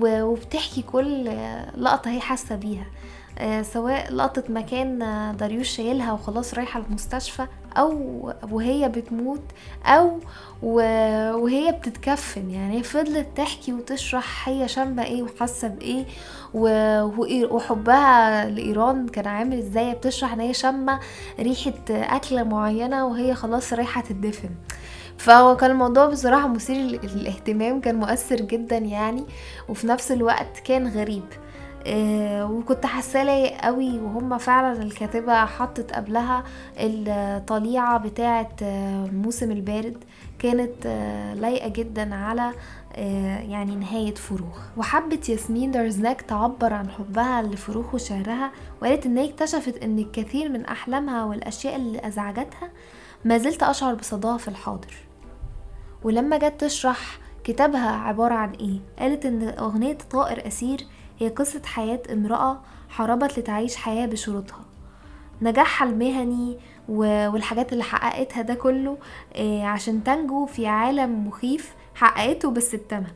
وبتحكي 0.00 0.82
كل 0.82 1.30
لقطة 1.76 2.10
هي 2.10 2.20
حاسة 2.20 2.56
بيها. 2.56 2.86
آه 2.86 3.27
سواء 3.62 4.12
لقطة 4.12 4.44
مكان 4.48 4.98
داريوش 5.38 5.68
شايلها 5.68 6.12
وخلاص 6.12 6.54
رايحة 6.54 6.80
المستشفى 6.80 7.46
أو 7.76 8.32
وهي 8.50 8.88
بتموت 8.88 9.42
أو 9.86 10.20
وهي 10.62 11.72
بتتكفن. 11.72 12.50
يعني 12.50 12.82
فضلت 12.82 13.26
تحكي 13.36 13.72
وتشرح 13.72 14.48
هي 14.48 14.68
شامة 14.68 15.04
إيه 15.04 15.22
وحاسة 15.22 15.68
بإيه 15.68 16.04
وحبها 17.50 18.44
لإيران 18.50 19.08
كان 19.08 19.26
عامل 19.26 19.58
إزاي. 19.58 19.94
بتشرح 19.94 20.32
إن 20.32 20.40
هي 20.40 20.54
شامة 20.54 21.00
ريحة 21.40 21.72
أكلة 21.90 22.42
معينة 22.42 23.06
وهي 23.06 23.34
خلاص 23.34 23.72
رايحة 23.72 24.00
تدفن. 24.00 24.50
فهو 25.18 25.56
كان 25.56 25.70
الموضوع 25.70 26.06
بصراحة 26.06 26.48
مثير 26.48 26.76
للاهتمام 26.76 27.80
كان 27.80 27.94
مؤثر 27.94 28.36
جدا 28.36 28.76
يعني 28.76 29.24
وفي 29.68 29.86
نفس 29.86 30.12
الوقت 30.12 30.58
كان 30.64 30.88
غريب. 30.88 31.24
آه، 31.32 31.47
وكنت 32.50 32.86
حاساه 32.86 33.48
قوي 33.48 33.98
وهم 33.98 34.38
فعلا 34.38 34.82
الكاتبة 34.82 35.44
حطت 35.44 35.92
قبلها 35.92 36.44
الطليعة 36.78 37.98
بتاعه 37.98 38.48
الموسم 38.62 39.50
البارد. 39.50 40.04
كانت 40.38 40.86
آه، 40.86 41.34
لايقة 41.34 41.68
جدا 41.68 42.14
على 42.14 42.52
آه، 42.94 43.38
يعني 43.38 43.76
نهاية 43.76 44.14
فروخ. 44.14 44.58
وحبت 44.76 45.28
ياسمين 45.28 45.70
درزناك 45.70 46.20
تعبر 46.20 46.72
عن 46.72 46.90
حبها 46.90 47.42
لفروخ 47.42 47.94
وشعرها 47.94 48.52
وقالت 48.82 49.06
هي 49.06 49.30
اكتشفت 49.30 49.82
إن 49.82 49.98
الكثير 49.98 50.48
من 50.48 50.64
أحلامها 50.64 51.24
والأشياء 51.24 51.76
اللي 51.76 52.06
أزعجتها 52.06 52.70
ما 53.24 53.38
زلت 53.38 53.62
أشعر 53.62 53.94
بصداها 53.94 54.38
في 54.38 54.48
الحاضر. 54.48 54.94
ولما 56.04 56.36
جت 56.38 56.60
تشرح 56.60 57.18
كتابها 57.44 57.90
عبارة 57.90 58.34
عن 58.34 58.50
إيه 58.50 58.80
قالت 58.98 59.26
إن 59.26 59.48
أغنية 59.48 59.98
طائر 60.10 60.46
أسير 60.46 60.80
هي 61.18 61.28
قصة 61.28 61.62
حياة 61.64 62.02
امرأة 62.12 62.60
حاربت 62.88 63.38
لتعيش 63.38 63.76
حياة 63.76 64.06
بشروطها. 64.06 64.60
نجاحها 65.42 65.88
المهني 65.88 66.58
والحاجات 66.88 67.72
اللي 67.72 67.84
حققتها 67.84 68.42
ده 68.42 68.54
كله 68.54 68.98
آه، 69.34 69.64
عشان 69.64 70.04
تنجو 70.04 70.46
في 70.46 70.66
عالم 70.66 71.26
مخيف 71.26 71.74
حققته 71.94 72.50
بس 72.50 72.74
بتمن 72.74 73.06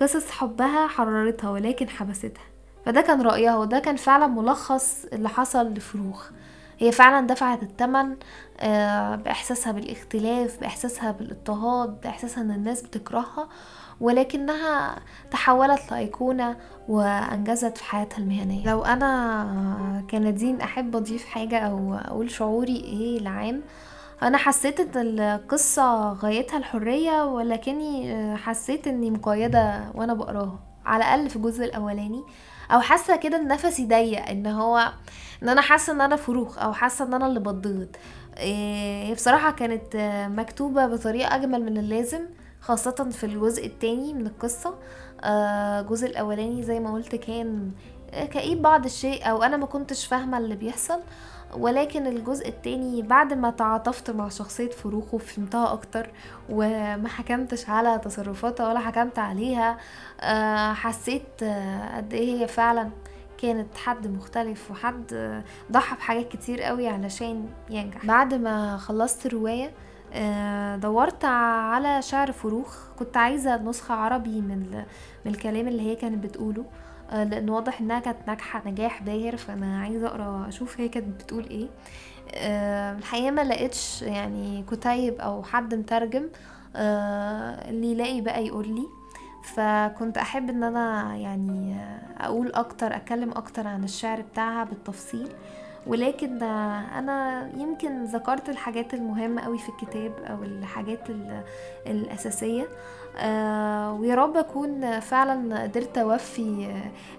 قصص 0.00 0.30
حبها 0.30 0.86
حررتها 0.86 1.50
ولكن 1.50 1.88
حبستها. 1.88 2.44
فده 2.86 3.00
كان 3.00 3.22
رأيها 3.22 3.56
وده 3.56 3.78
كان 3.78 3.96
فعلا 3.96 4.26
ملخص 4.26 5.04
اللي 5.12 5.28
حصل 5.28 5.72
لفروخ. 5.72 6.30
هي 6.78 6.92
فعلا 6.92 7.26
دفعت 7.26 7.62
الثمن 7.62 8.16
آه، 8.60 9.16
بإحساسها 9.16 9.72
بالإختلاف 9.72 10.60
بإحساسها 10.60 11.10
بالإضطهاد 11.12 12.00
بإحساسها 12.00 12.42
إن 12.42 12.50
الناس 12.50 12.82
بتكرهها. 12.82 13.48
ولكنها 14.00 14.98
تحولت 15.30 15.80
لأيقونة 15.90 16.56
وأنجزت 16.88 17.78
في 17.78 17.84
حياتها 17.84 18.18
المهنية. 18.18 18.66
لو 18.70 18.84
أنا 18.84 20.04
كنادين 20.10 20.60
أحب 20.60 20.96
أضيف 20.96 21.26
حاجة 21.26 21.58
أو 21.58 21.94
أقول 21.94 22.30
شعوري 22.30 22.76
إيه 22.76 23.18
العام 23.18 23.62
أنا 24.22 24.38
حسيت 24.38 24.96
إن 24.96 25.18
القصة 25.20 26.12
غايتها 26.12 26.56
الحرية 26.56 27.24
ولكني 27.24 28.36
حسيت 28.36 28.86
إني 28.86 29.10
مقيدة 29.10 29.84
وأنا 29.94 30.14
بقراها. 30.14 30.58
على 30.86 31.04
الأقل 31.04 31.30
في 31.30 31.36
الجزء 31.36 31.64
الأولاني 31.64 32.22
أو 32.70 32.80
حاسة 32.80 33.16
كده 33.16 33.36
إن 33.36 33.48
نفسي 33.48 33.86
ضيق 33.86 34.28
إن 34.28 34.46
هو 34.46 34.92
إن 35.42 35.48
أنا 35.48 35.60
حاسة 35.60 35.92
إن 35.92 36.00
أنا 36.00 36.16
فروخ 36.16 36.58
أو 36.58 36.72
حاسة 36.72 37.04
إن 37.04 37.14
أنا 37.14 37.26
اللي 37.26 37.40
بتضغط 37.40 37.88
إيه 38.36 39.14
بصراحة 39.14 39.50
كانت 39.50 39.96
مكتوبة 40.36 40.86
بطريقة 40.86 41.34
أجمل 41.34 41.62
من 41.64 41.78
اللازم. 41.78 42.20
خاصة 42.66 43.08
في 43.10 43.24
الجزء 43.24 43.66
التاني 43.66 44.14
من 44.14 44.26
القصة. 44.26 44.74
آه، 45.20 45.80
الجزء 45.80 46.06
الأولاني 46.06 46.62
زي 46.62 46.80
ما 46.80 46.92
قلت 46.92 47.14
كان 47.14 47.70
كئيب 48.12 48.62
بعض 48.62 48.84
الشيء 48.84 49.30
أو 49.30 49.42
أنا 49.42 49.56
ما 49.56 49.66
كنتش 49.66 50.06
فاهمة 50.06 50.38
اللي 50.38 50.56
بيحصل. 50.56 51.00
ولكن 51.54 52.06
الجزء 52.06 52.48
التاني 52.48 53.02
بعد 53.02 53.32
ما 53.32 53.50
تعاطفت 53.50 54.10
مع 54.10 54.28
شخصية 54.28 54.70
فروخ 54.70 55.14
وفهمتها 55.14 55.72
أكتر 55.72 56.10
وما 56.48 57.08
حكمتش 57.08 57.68
على 57.68 57.98
تصرفاتها 57.98 58.68
ولا 58.68 58.80
حكمت 58.80 59.18
عليها 59.18 59.78
آه، 60.20 60.72
حسيت 60.72 61.42
آه، 61.42 61.96
قد 61.96 62.14
إيه 62.14 62.42
هي 62.42 62.48
فعلا 62.48 62.90
كانت 63.38 63.76
حد 63.76 64.06
مختلف 64.06 64.70
وحد 64.70 65.04
ضحى 65.72 65.96
بحاجات 65.96 66.28
كتير 66.28 66.62
قوي 66.62 66.88
علشان 66.88 67.48
ينجح. 67.70 68.06
بعد 68.06 68.34
ما 68.34 68.76
خلصت 68.76 69.26
الرواية 69.26 69.66
آه، 69.66 69.70
دورت 70.82 71.24
على 71.24 72.02
شعر 72.02 72.32
فروخ. 72.32 72.76
كنت 72.98 73.16
عايزة 73.16 73.56
نسخة 73.56 73.94
عربي 73.94 74.40
من 74.40 74.84
الكلام 75.26 75.68
اللي 75.68 75.82
هي 75.82 75.96
كانت 75.96 76.24
بتقوله 76.24 76.64
آه، 77.10 77.24
لأن 77.24 77.50
واضح 77.50 77.80
إنها 77.80 78.00
كانت 78.00 78.18
ناجحة 78.26 78.62
نجاح 78.66 79.02
باهر 79.02 79.36
فأنا 79.36 79.80
عايزة 79.80 80.06
أقرأ 80.06 80.48
أشوف 80.48 80.80
هي 80.80 80.88
كانت 80.88 81.22
بتقول 81.22 81.46
إيه. 81.48 81.68
آه، 82.34 82.92
الحقيقة 82.98 83.30
ما 83.30 83.44
لقيتش 83.44 84.02
يعني 84.02 84.64
كتيب 84.70 85.20
أو 85.20 85.42
حد 85.42 85.74
مترجم 85.74 86.28
اللي 86.76 87.92
يلاقي 87.92 88.20
بقى 88.20 88.46
يقول 88.46 88.68
لي. 88.68 88.86
فكنت 89.54 90.18
أحب 90.18 90.50
إن 90.50 90.62
أنا 90.64 91.16
يعني 91.16 91.76
أقول 92.20 92.52
أكتر 92.52 92.96
أتكلم 92.96 93.30
أكتر 93.30 93.66
عن 93.68 93.84
الشعر 93.84 94.20
بتاعها 94.20 94.64
بالتفصيل. 94.64 95.28
ولكن 95.86 96.42
أنا 96.42 97.48
يمكن 97.56 98.04
ذكرت 98.04 98.48
الحاجات 98.48 98.94
المهمة 98.94 99.42
قوي 99.42 99.58
في 99.58 99.68
الكتاب 99.68 100.12
أو 100.30 100.42
الحاجات 100.42 101.00
الأساسية. 101.86 102.66
آه 103.18 103.92
ويا 103.92 104.14
رب 104.14 104.36
أكون 104.36 105.00
فعلا 105.00 105.62
قدرت 105.62 105.98
أوفي 105.98 106.74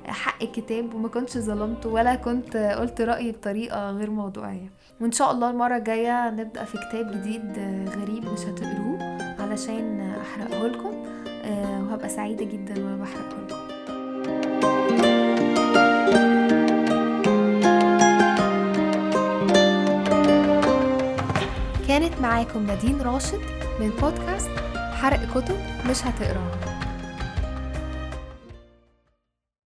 حق 0.06 0.44
الكتاب 0.44 0.94
وما 0.94 1.08
كنتش 1.08 1.38
ظلمته 1.38 1.90
ولا 1.90 2.16
كنت 2.16 2.58
قلت 2.58 3.02
رأيي 3.02 3.32
بطريقة 3.32 3.92
غير 3.92 4.10
موضوعية. 4.10 4.72
وإن 5.02 5.12
شاء 5.12 5.32
الله 5.32 5.50
المرة 5.50 5.78
الجاية 5.78 6.30
نبدأ 6.30 6.64
في 6.64 6.78
كتاب 6.90 7.12
جديد 7.12 7.52
غريب 8.02 8.26
مش 8.34 8.40
هتقروه 8.40 9.18
علشان 9.40 10.16
أحرقه 10.22 10.68
لكم. 10.68 11.06
آه 11.46 11.84
وهبقى 11.84 12.10
سعيدة 12.10 12.46
جدا 12.46 12.84
وأنا 12.84 12.98
بحرقه 13.04 13.38
لكم. 13.48 13.58
كانت 21.98 22.22
معاكم 22.22 22.66
نادين 22.66 23.02
راشد 23.02 23.40
من 23.80 23.90
بودكاست 23.90 24.50
حرق 24.74 25.20
كتب 25.26 25.58
مش 25.90 25.98
هتقراها 26.06 26.77